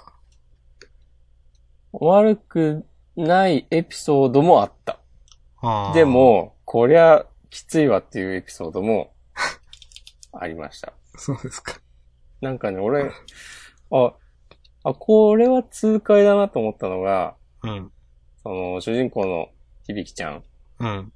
[1.92, 5.00] 悪くないエピソードもあった。
[5.94, 9.14] で、も、こりゃきついわっていうエピソードも
[10.32, 10.94] ありました。
[11.18, 11.82] そうですか。
[12.42, 13.12] なんかね、俺、
[13.92, 14.14] あ、
[14.84, 17.92] あ、これは痛快だなと思ったのが、うん。
[18.44, 19.50] その、主人公の
[19.88, 20.44] 響ちゃん
[20.80, 21.14] うん。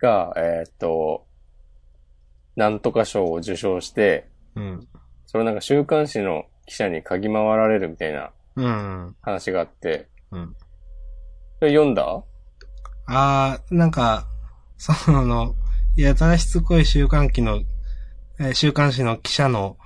[0.00, 1.26] が、えーっと、
[2.56, 4.88] なんとか賞を受賞して、うん。
[5.26, 9.16] それなんか週刊誌の記者に嗅ぎ回られるみたいなうん。
[9.22, 10.54] 話があって、うん。
[11.58, 12.22] それ読んだ？
[13.06, 14.26] あー、なんか、
[14.76, 15.54] その、
[15.96, 17.62] やたらしつこい週刊誌の、
[18.38, 19.76] えー週刊誌の記者の、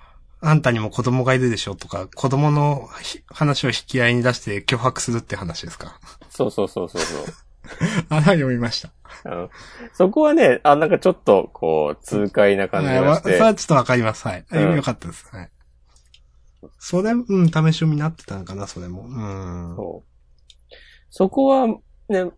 [0.41, 5.99] あんたにも子供がいるでしょとか、子供のひ話を引き合いに出して脅迫するって話ですか？
[6.31, 7.25] そうそうそうそうそう。
[8.09, 8.91] あら、読みました。
[9.25, 9.51] うん
[9.93, 14.27] そこはね、あ、なんかちょっと、こう、痛快な感じはいがして、わそれはちょっとわかります。
[14.27, 14.45] はい。
[14.51, 15.29] うんよかったです。
[15.35, 15.51] はい。
[16.79, 19.03] それ、うん、試し読みになってたのかな、それも。
[19.03, 19.77] うん。
[19.77, 20.75] そう。
[21.11, 21.67] そこは、
[22.09, 22.31] ね、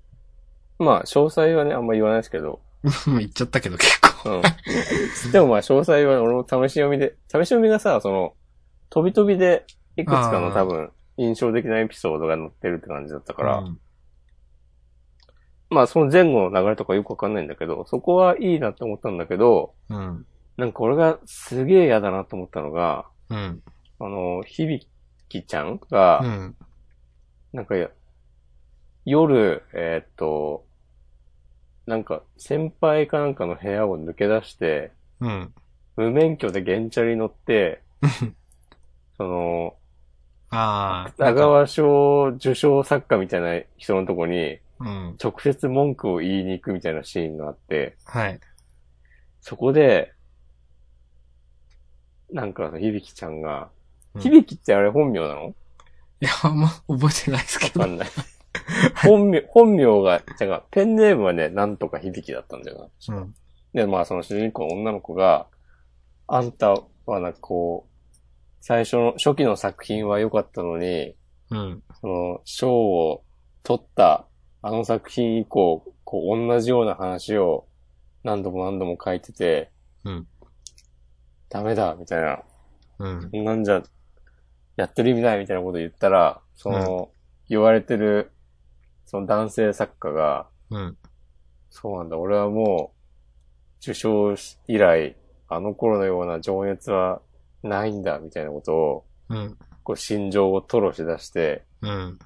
[0.79, 2.61] まあ、詳細はね、あんま言わないですけど、
[3.07, 4.37] 言っちゃったけど結構。
[4.37, 5.33] うん。
[5.33, 8.35] でもまあ、詳細は俺も試し読みで、試し読みがさ、その、
[8.89, 9.67] 飛び飛びで、
[9.97, 13.81] いくつかの多分、印象的なエピソードが載ってるって感じだったから、うん
[15.71, 20.27] まあ、その前後の流れとかよくわかんないんだけど、そこはいいなって思ったんだけど、うん。
[20.57, 23.63] なんか俺がすげえ嫌だなと思ったのが、うん。
[24.01, 24.85] あの、響
[25.29, 26.57] ちゃんうが、ん。
[27.53, 27.89] なんかや、
[29.05, 30.65] 夜、えーっと、
[31.87, 35.55] なんか、先輩かなんかの部屋を抜け出して、うん。
[35.97, 37.83] 無免許で原チャリ乗って、
[39.17, 39.77] その、
[40.51, 41.13] ああ。
[41.19, 45.17] 長川賞受賞作家みたいな人のとこに、うん。
[45.23, 48.41] 直接文句を言いに行くみたいなシーンがあって、はい。
[49.41, 50.13] そこで、
[52.33, 53.71] なんか、響ちゃんが、
[54.15, 55.55] うん響ってあれ本名なの？
[56.21, 57.81] いや、あんま覚えてないですけど。
[57.81, 58.09] わかんない。
[59.05, 63.17] 本名、本名が、違う、ペンネームはね、なんとか響だったんだよな。
[63.17, 63.35] うん。
[63.73, 65.47] で、まあその主人公の女の子が、
[66.27, 66.75] あんた
[67.07, 68.09] はなんかこう、
[68.61, 71.15] 最初の、初期の作品は良かったのに、
[71.51, 71.83] うん。
[72.01, 73.23] その、賞を
[73.63, 74.27] 取った
[74.63, 77.67] あの作品以降、こう同じような話を
[78.25, 79.71] 何度も何度も書いてて、
[80.05, 80.27] うん。
[81.49, 82.43] ダメだ、みたいな。
[82.99, 83.45] うん。
[83.45, 83.83] なんじゃ、
[84.77, 87.11] やってる意味ないみたいなこと言ったら、その、
[87.49, 88.31] 言われてる、
[89.07, 90.97] その男性作家が、うん。
[91.71, 94.35] そうなんだ、俺はもう、受賞
[94.67, 95.17] 以来、
[95.49, 97.23] あの頃のような情熱は
[97.63, 99.59] ないんだ、みたいなことを、うん。
[99.83, 102.19] こう、心情を吐露し出して、うん。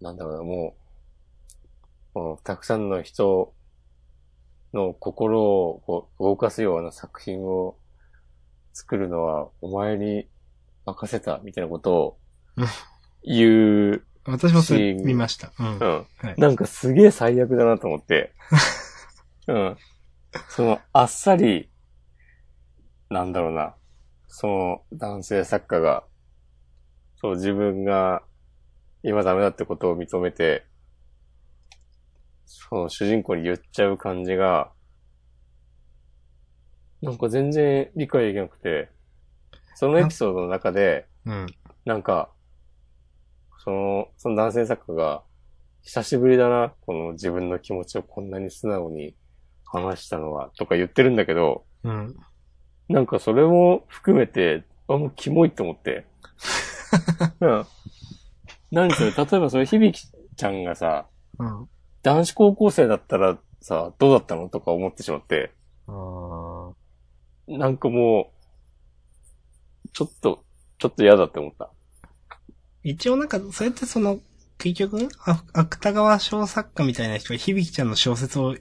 [0.00, 3.54] なんだろうな、もう、このたくさんの人
[4.72, 7.76] の心をこう動かすような作品を
[8.72, 10.28] 作るのはお前に
[10.84, 12.18] 任せたみたいなことを
[12.56, 12.66] う ん
[13.26, 15.52] 言う、私もそれ見ました。
[15.58, 15.78] うん。
[15.78, 16.06] うん。
[16.18, 18.32] はいなんかすげえ最悪だなと思って。
[19.48, 19.76] うん。
[20.48, 21.70] その、あっさり、
[23.08, 23.74] なんだろうな。
[24.26, 26.04] その男性作家が、
[27.16, 28.22] そう自分が
[29.06, 30.64] 今ダメだってことを認めて、
[32.46, 34.72] その主人公に言っちゃう感じが、
[37.02, 38.88] なんか全然理解できなくて、
[39.74, 41.46] そのエピソードの中で、うん。
[41.84, 42.30] なんか、
[43.62, 45.22] その、その男性作家が、
[45.82, 49.14] 久しぶりだな、この自分の気持ちをこんなに素直に
[49.66, 52.16] 話したのは、とか言ってるんだけど、うん。
[52.88, 56.06] なんかそれも含めて、あ、もうキモいと思って。
[57.40, 57.66] うん。
[58.74, 61.06] 何それ、例えばそれ、響ちゃんがさ、
[61.38, 61.68] うん。
[62.02, 65.52] 男子高校生だったらさ、どうだったのとか思ってしまって、
[65.86, 66.74] あー
[67.46, 68.32] なんかも
[69.84, 70.44] う、ちょっと、
[70.78, 71.70] ちょっと嫌だって思った。
[72.82, 74.18] 一応なんか、それってその、
[74.58, 78.56] 結局、あ芥川賞作家みたいな人が響ちゃんの小説を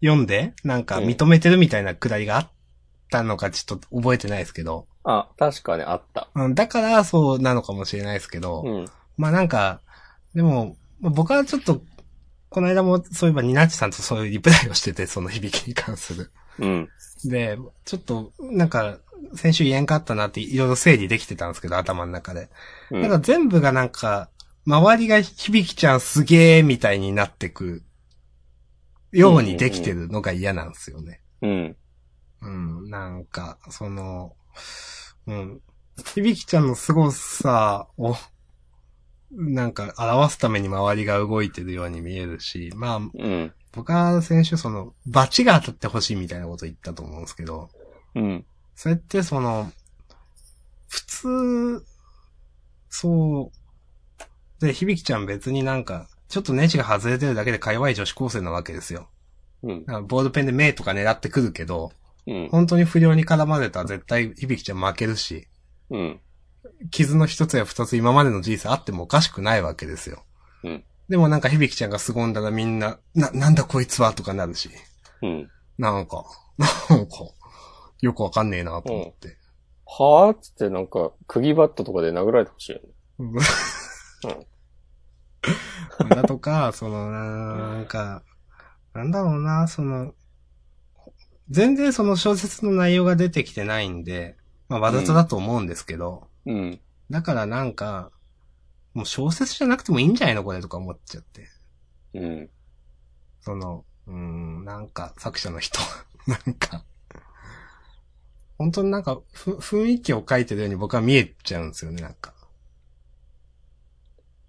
[0.00, 2.50] 読んで、なんか認めてるみたいなくだりがあっ
[3.10, 6.28] たのかちょっと覚えてないですけど、あ、確かね、あった。
[6.34, 8.84] うん、だからそうなのかもしれないですけど、うん。
[9.18, 9.82] まあなんか、
[10.34, 11.82] でも、まあ僕はちょっと、
[12.48, 16.32] この間もそういえばニナッチさんとそういうリプライをしてて、その響きに関する。
[16.58, 16.88] うん。
[17.24, 18.98] で、ちょっと、なんか、
[19.34, 22.48] 先週言えんかったなっていろいろ整理できてたんですけど、頭の中で。
[22.90, 23.02] うん。
[23.02, 24.30] なんか全部がなんか、
[24.64, 27.82] 周りが響ちゃんすげーみたいになってく
[29.12, 31.20] ようにできてるのが嫌なんですよね。
[31.42, 31.76] うん。
[32.40, 34.36] うん、なんか、その、
[35.26, 35.60] うん。
[36.14, 38.14] 響ちゃんの凄さを、
[39.30, 43.52] なんか表すために周りが動いてるように見えるし、まあ、うん。
[43.72, 47.68] 僕は先週その、バチが当たってほしいみたいなこと言ったと思うんですけど、
[48.14, 48.44] うん。
[48.74, 49.70] それってその、
[50.88, 51.84] 普通、
[52.88, 53.52] そ
[54.60, 59.08] う、で、響ちゃん別になんか、ちょっとネジが外れてるだけでか弱い女子高生なわけですよ。
[59.62, 59.84] うん。
[60.06, 61.92] ボールペンで目とか狙ってくるけど、
[62.26, 62.48] うん。
[62.48, 65.46] 本当に不良に絡まれたら絶対響ちゃん負けるし、
[65.90, 66.20] うん。
[66.90, 70.24] 傷の一つや二つ今までの人生あってもおかしくないわけですよ。
[70.64, 70.84] うん。
[71.08, 74.70] でもなんか響ちゃんが凄んだらみんな、な、なんだこいつはとかなるし、
[75.22, 75.50] うん。
[75.78, 76.24] なんか、
[76.90, 77.14] なんか、
[78.00, 79.36] よくわかんねえなと思って。
[79.86, 80.36] はぁ？
[80.36, 83.40] っつってなんか、釘バットとかで殴られてほしいよね。
[86.14, 88.22] だとか、その、なんか、
[88.94, 90.14] なんだろうな、その、
[91.50, 94.36] 全然その小説の内容が出てきてないんで、
[94.68, 96.80] まあわざとだと思うんですけど、うん。
[97.10, 98.10] だからなんか、
[98.94, 101.48] もう小説じゃなくてもいいんじゃないのこれとか思っちゃって。
[102.14, 102.50] うん。
[103.40, 105.78] その、うーん、なんか作者の人、
[106.26, 106.84] なんか、
[108.58, 112.34] 本当になんか、ふ、雰囲気を書いてるように僕は見えちゃうんですよね、なんか。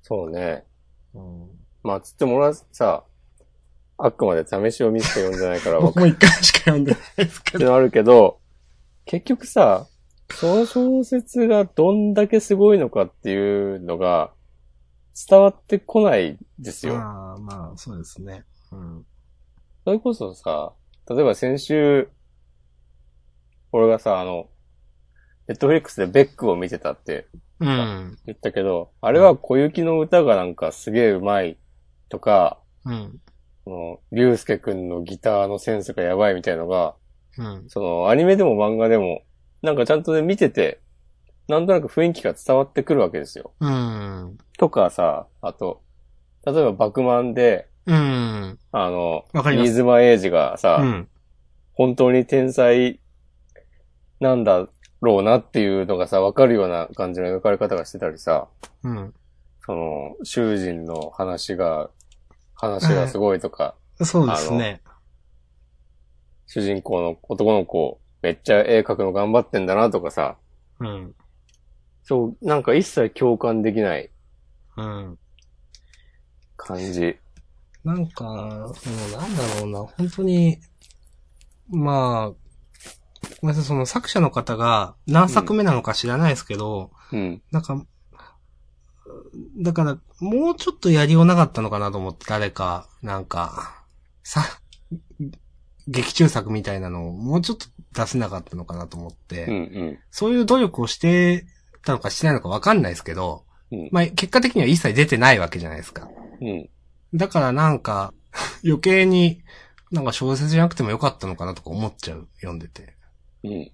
[0.02, 0.66] そうね。
[1.14, 1.50] うん、
[1.84, 3.04] まあ、つっても俺はさ、
[4.02, 7.58] あくまで試しを見せて読んでないから僕 も一回しか読んでないですけど。
[7.58, 8.40] ってのあるけど、
[9.06, 9.88] 結局さ、
[10.32, 14.32] その小説がどんだけすごいのかっていうのが
[15.28, 16.96] 伝わってこないですよ。
[16.96, 18.46] まあまあ、そうですね。
[18.72, 19.06] うん。
[19.84, 20.74] それこそさ、
[21.10, 22.10] 例えば先週、
[23.72, 24.50] 俺がさ、あの、
[25.48, 27.28] ネットフリックスでベックを見てたって
[27.60, 28.18] うん。
[28.26, 31.58] 言ったけど、あれは小雪の歌がなんかすげえ上手い
[32.10, 33.20] とか、うん。
[33.66, 36.96] その、竜介くんのギターのセンスがやばいみたいのが、
[37.38, 37.66] うん。
[37.68, 39.24] その、アニメでも漫画でも、
[39.62, 40.80] なんかちゃんとね、見てて、
[41.48, 43.54] なんとなく雰囲気が伝わってくるわけですよ。
[43.60, 44.38] うん。
[44.58, 45.82] とかさ、あと、
[46.46, 48.60] 例えばバクマンで、うん。
[48.72, 51.10] あの、わかります新妻英二がさ、うん。
[51.74, 53.00] 本当に天才
[54.20, 54.68] なんだ
[55.02, 58.48] ろうなっていうのがさ、わかるような感じの描かれ方がしてたりさ、
[58.84, 59.14] うん。
[59.66, 61.90] その、囚人の話が、
[62.54, 64.82] 話がすごいとか、そうですね。
[66.48, 70.38] 主人公の男の子、めっちゃ絵描くの頑張ってんだなとかさ、
[70.80, 71.16] うん。
[72.04, 74.10] そう、なんか一切共感できない
[74.78, 75.20] うん。
[76.58, 77.18] 感じ。
[77.84, 78.34] なんか、も
[78.68, 80.60] うなんだろうな、本当に、
[81.70, 82.50] まあ、
[83.42, 87.42] ごめんなさい、その作者の方が何作目なのか知らないですけど、うん。
[87.52, 87.86] なんか、
[89.62, 93.84] だから、もうちょっとやりようなかったのかなと思って、誰か、なんか、
[94.24, 94.44] さ、
[95.88, 99.58] 劇中作みたいなのをもうちょっと出せなかったのかなと思って、うんう
[99.92, 100.00] ん。
[100.12, 101.46] そういう努力をして
[101.84, 103.90] たのかしてないのかわかんないですけど、うん。
[103.92, 106.10] まあ、結果的には一切出てないわけじゃないですか。
[106.42, 106.70] うん。
[107.14, 108.14] だからなんか、
[108.64, 109.44] 余計に、
[109.92, 112.96] なんか小説じゃなくてもよかったのかなとか思っちゃう、読んでて。
[113.44, 113.72] うん。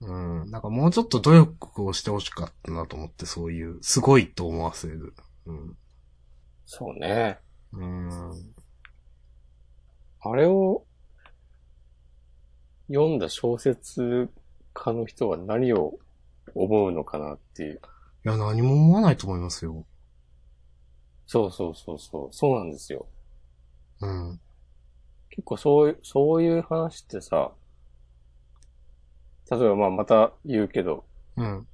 [0.00, 0.50] うん。
[0.50, 5.14] なんかもうちょっと努力をしてほしかったなと思って、そういう、すごいと思わせる。
[5.46, 5.76] うん。
[6.66, 7.38] そうね。
[7.72, 8.54] うん。
[10.20, 10.85] あれを、
[12.88, 14.28] 読んだ小説
[14.72, 15.98] 家の人は何を
[16.54, 17.80] 思うのかなっていう。
[18.24, 19.84] いや、何も思わないと思いますよ。
[21.26, 22.28] そうそうそうそう。
[22.32, 23.06] そうなんですよ。
[24.00, 24.40] うん。
[25.30, 27.52] 結構そういう、そういう話ってさ、
[29.50, 31.04] 例えばまあまた言うけど、
[31.36, 31.66] うん。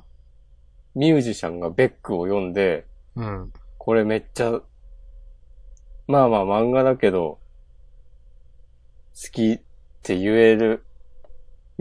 [0.95, 2.87] ミュージシャンがベックを読んで、
[3.17, 3.53] うん。
[3.79, 4.61] これめっちゃ、
[6.07, 7.39] まあまあ漫画だけど、
[9.15, 9.61] 好きっ
[10.03, 10.85] て言える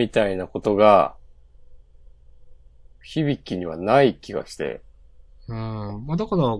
[0.01, 1.15] みたいなことが、
[3.03, 4.81] 響きにはない気がして。
[5.47, 6.05] うん。
[6.07, 6.57] まあ、だから、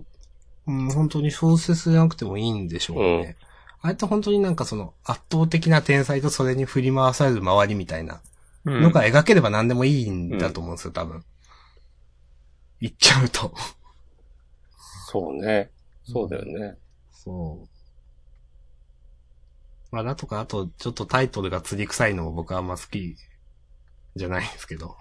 [0.68, 3.36] うん、本当に小説じゃなくてもいいんでしょうね。
[3.82, 8.22] あれって本当になんかその圧倒的な天才とそれに振り回される周りみたいな
[8.64, 11.24] のが描ければ何でもいいんだと思うんですよ、多分。
[12.80, 13.56] 言っちゃうと。
[15.08, 15.72] そうね。
[16.04, 16.78] そうだよね。
[17.12, 17.68] そう。
[19.92, 23.18] まあ、だとか、あと、ちょっとタイトルが釣り臭いのも僕はあんま好き
[24.16, 24.96] じゃないんですけど。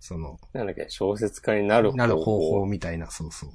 [0.00, 1.96] その、なんだっけ、小説家になる方法。
[1.98, 3.50] なる方法みたいな、そうそう。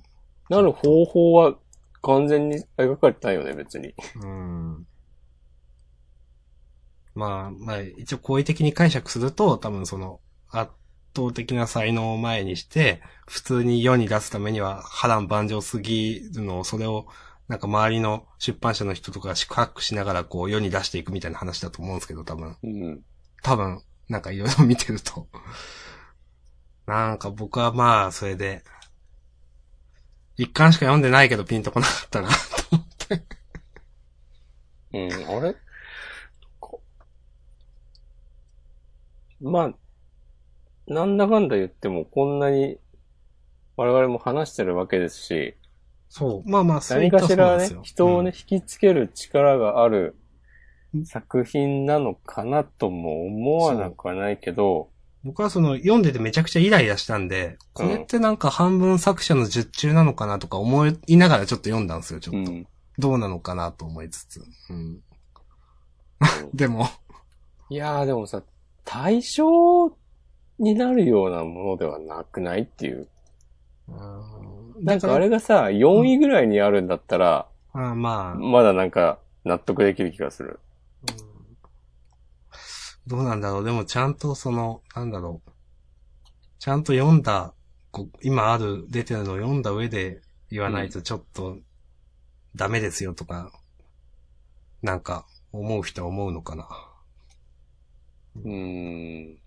[0.49, 1.55] なる方法は
[2.01, 3.95] 完全に描かれてないよね、別に。
[4.21, 4.87] うん。
[7.15, 10.19] まあ、まあ、一応好意的に解釈すると、多分その、
[10.49, 10.71] 圧
[11.15, 17.07] 倒的な才能を前にして、普通に世に出すためには波乱万丈すぎるのを、それを、
[17.47, 22.57] なんか周りの出版社の人とかが宿泊しながらこう世に出していくみたいな話だと思うんですけど、多分。
[22.63, 23.01] うん。
[23.43, 25.27] 多分、なんかいろいろ見てると。
[26.85, 28.63] なんか僕はまあ、それで、
[30.37, 32.35] 一巻しか読んでないけどピンとこなかったな、と
[32.71, 33.23] 思って。
[34.93, 35.55] うん、あれ？
[36.59, 36.81] こ
[39.41, 39.73] まあ、
[40.87, 42.77] なんだかんだ言ってもこんなに
[43.75, 45.55] 我々も話してるわけですし、
[46.09, 46.49] そう。
[46.49, 50.15] まあまあ、そうい何かしらね人をね、うん引きつける力がある
[51.03, 54.89] 作品なのかなとも思わなくはないけど、
[55.25, 62.51] 僕はその、読んでてめちゃくちゃイライラしたんで、これってなんか半分作者の術中なのかなとか思いながらちょっと読んだんですよ、ちょっと。
[62.51, 62.67] うん。
[62.99, 64.41] どうなのかなと思いつつ。
[64.69, 64.99] うん。
[66.53, 66.85] でも、
[67.69, 68.43] いやーでもさ、
[68.83, 69.91] 対象
[70.59, 73.07] になるようなものではなくないっていう。
[74.81, 80.59] なんかあれがさ、4位ぐらいにあるんだったら、あーまあ、まだなんか納得できる気がする。
[83.07, 83.63] どうなんだろう。
[83.63, 85.51] でもちゃんとその、なんだろう。
[86.59, 87.53] ちゃんと読んだ、
[88.21, 91.57] 今ある、出てるのを読んだ上で言わないとちょっと、
[92.55, 93.51] ダメですよとか、
[94.81, 96.67] なんか、思う人は思うのかな。
[98.35, 99.37] うーん。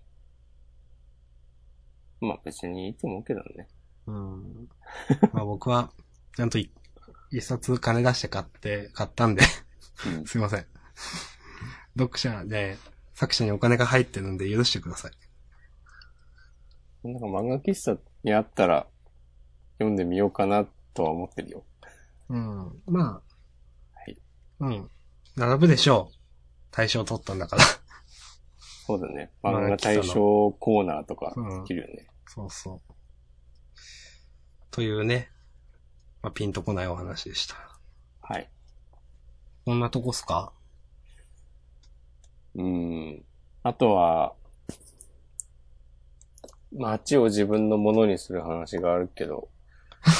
[2.21, 3.67] まあ別にいいと思うけどね。
[4.07, 4.69] うん。
[5.33, 5.91] まあ僕は、
[6.35, 6.71] ちゃんとい
[7.31, 9.43] 一冊金出して買って、買ったんで、
[10.07, 10.25] うん。
[10.27, 10.65] すいません。
[11.97, 12.77] 読者で、
[13.19, 15.11] 作者にお金が入ってるんで許してください。
[17.03, 18.87] なんか漫画喫茶にあったら
[19.73, 21.65] 読んでみようかなとは思ってるよ。
[22.29, 22.81] うん。
[22.87, 24.17] まあ、はい。
[24.61, 24.89] うん。
[25.35, 26.15] 並ぶでしょう。
[26.71, 27.63] 大賞取ったんだから。
[28.87, 29.33] そうだね。
[29.43, 30.13] 漫画対象
[30.53, 32.07] コーナーとかうんできるよね。
[32.25, 32.93] そうそう。
[34.71, 35.29] というね、
[36.21, 37.57] まあ、ピンとこないお話でした。
[38.21, 38.49] はい。
[39.65, 40.53] こんなとこっすか？
[42.55, 43.23] うーん。
[43.63, 44.33] あとは、
[46.71, 49.49] 街を自分のものにする話があるけど。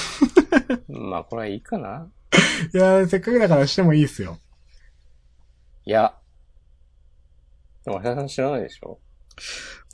[0.90, 2.12] まあこれはいいかな。
[2.74, 4.40] いやせっかくだからしてもいいっすよ。
[5.86, 6.16] いや。
[7.86, 9.00] でも、橋田さん知らないでしょ？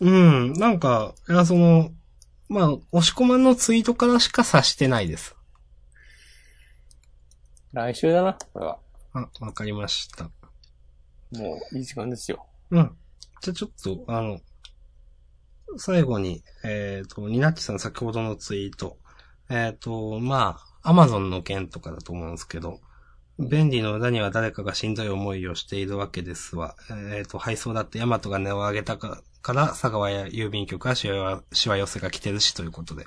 [0.02, 1.92] うん、なんか、いや、その、
[2.50, 5.36] まあ、押し込まんのツイートからしか察してないです。
[7.74, 8.80] 来週だな、これは。
[9.14, 10.30] あ、わかりました。
[11.40, 12.46] もういい時間ですよ。
[12.72, 12.98] うん。
[13.42, 14.40] じゃあちょっと、あの、
[15.78, 18.98] 最後に、えっ、と、ニナッチさん先ほどのツイート。
[19.50, 22.80] えっ、と、まあ、アマゾンの件とかだと思うんですけど、
[23.38, 26.76] 便利の裏には誰かがしんどい思いをしているわけですわ。
[27.12, 33.06] えっ、と、配送だってヤマトが値を上げたかから、佐川や郵便局はしわしわ寄せが来てるしということで。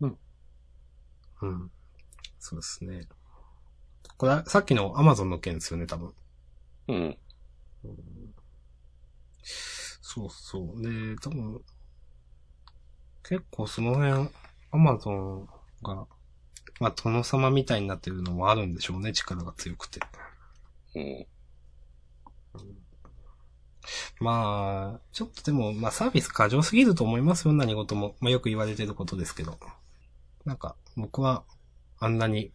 [0.00, 0.18] うん。
[1.42, 1.70] うん。
[2.40, 3.06] そうですね。
[4.16, 6.12] これ、さっきのアマゾンの件ですよね、多分。
[6.88, 7.18] うん。
[10.00, 10.82] そうそう。
[10.82, 11.60] で、多分、
[13.24, 14.30] 結構その辺、
[14.70, 15.48] アマゾン
[15.82, 16.06] が、
[16.80, 20.00] まあ、殿様みたいになってるのもあるんでしょうね、力が強くて。
[20.94, 21.26] うん。
[24.20, 28.16] まあ、ちょっとでも、まあ、サービス過剰すぎると思いますよ、何事も。
[28.20, 29.58] まあ、よく言われてることですけど。
[30.44, 31.44] なんか、僕は、
[31.98, 32.52] あんなに、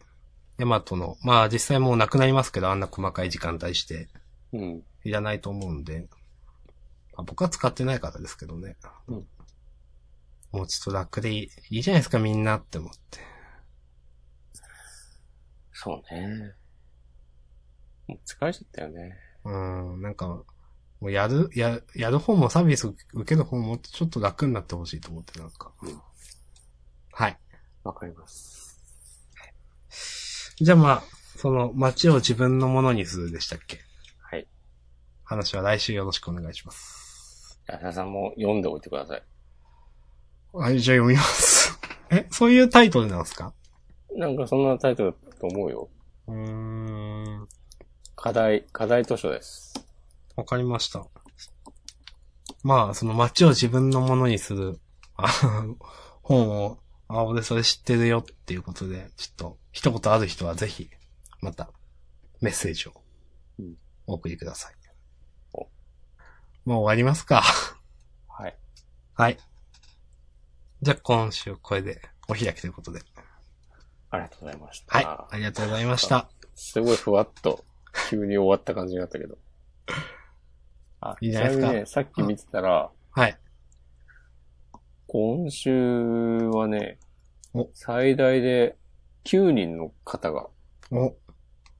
[0.60, 4.08] ヤマトの、まあ、実際もうなくなりますけど、あんな細かい時間帯して、
[4.52, 4.82] うん。
[5.04, 6.06] いらないと思うんで、
[7.14, 8.76] まあ、僕は使ってないからですけどね。
[9.08, 9.26] うん
[10.52, 13.20] もうちょっと楽でいい、いいじゃないですか、みんなって思って。
[15.72, 16.54] そうね。
[18.08, 19.16] もう疲れちゃったよね。
[19.44, 20.44] うん、なんか、も
[21.02, 25.72] うやる、や、やる方もサービス受ける方もちょっと楽になってほしいと思って、なんか。
[25.82, 26.00] うん
[27.12, 27.38] はい。
[27.84, 28.59] わかります。
[30.60, 31.02] じゃあまあ、
[31.38, 33.78] その街を自分のものにするでしたっけ？
[34.20, 34.46] はい。
[35.24, 37.58] 話は来週よろしくお願いします。
[37.66, 39.22] 安田さんも読んでおいてください。
[40.52, 41.78] はい、じゃあ読みます。
[42.10, 43.54] え、そういうタイトルなんですか？
[44.16, 45.88] なんかそんなタイトルだと思うよ。
[46.26, 46.36] うー
[47.42, 47.48] ん。
[48.16, 49.72] 課題、課題図書です。
[50.36, 51.06] わかりました。
[52.62, 54.78] まあ、その街を自分のものにする、
[55.16, 55.26] あ
[56.22, 56.79] 本を、
[57.12, 60.90] あ、俺それ知ってるよっていうことで、ちょっと、一言ある人はぜひ、
[61.40, 61.70] また、
[62.40, 62.92] メッセージを
[63.58, 63.74] うん、
[64.06, 64.74] お送りください。
[65.52, 65.70] おもう
[66.68, 67.42] 終わりますか？
[68.28, 68.56] はい。
[69.14, 69.38] はい。
[70.82, 73.00] じゃあ今週これでお開きということで。
[74.10, 74.96] ありがとうございました。
[74.96, 75.34] はい。
[75.34, 76.30] ありがとうございました。
[76.54, 77.64] すごいふわっと、
[78.08, 79.36] 急に終わった感じになったけど。
[81.00, 83.38] あ、 いいじゃないですかね、さっき見てたら、はい。
[85.12, 87.00] 今週はね
[87.52, 88.76] お、最大で
[89.24, 90.46] 9人の方が
[90.92, 91.16] お、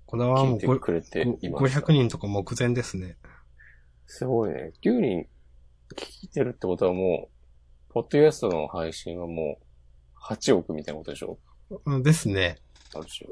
[0.04, 1.80] これはもうてごくれていました。
[1.80, 3.18] 500人とか目前ですね。
[4.06, 4.72] すごいね。
[4.82, 5.28] 9人
[5.94, 7.28] 聞いてるってことはも
[7.88, 9.64] う、ポッドキャストの配信はもう、
[10.20, 11.38] 8億みたいなことでしょ？
[11.86, 12.58] うんですね。
[12.96, 13.30] ある種。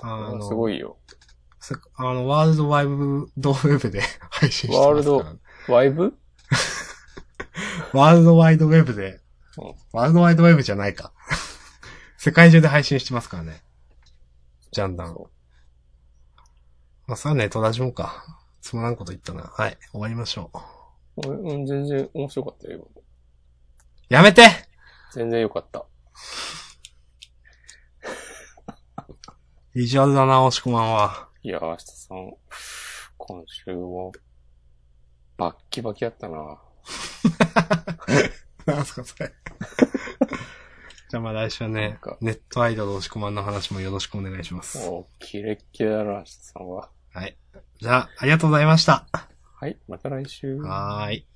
[0.00, 0.96] あの、すごいよ。
[1.60, 4.86] せあの、ワールドワイドウェブで配信してますから。
[4.86, 6.16] ワールドワイブ？
[7.92, 9.20] ワールドワイドウェブで、うん
[9.92, 11.12] ワールドワイドウェブじゃないか。
[12.16, 13.62] 世界中で配信してますからね。
[14.70, 15.08] ジャンダン。
[15.08, 15.30] そ
[17.06, 18.24] まあ、さあね、戸田島か。
[18.60, 19.42] つまらんこと言ったな。
[19.42, 20.50] はい、終わりましょ
[21.16, 21.28] う。
[21.28, 22.86] ううん、全然面白かったよ。
[24.08, 24.42] やめて
[25.12, 25.86] 全然良かった。
[29.74, 31.28] 意地悪だな、押し込まんは。
[31.42, 32.34] いやー、明日さん、
[33.16, 34.12] 今週も、
[35.36, 36.58] バッキバキやったな。
[38.66, 39.32] なんすか、それ。
[41.10, 44.78] じゃあまあ来週はねネットアイドル押し込まんの話もよろしくお願いします。
[44.78, 46.88] もう、キレッキレだな、さんは。
[47.12, 47.36] はい。
[47.80, 49.06] じゃあ、ありがとうございました。
[49.60, 50.56] はい、また来週。
[50.58, 51.29] はーい。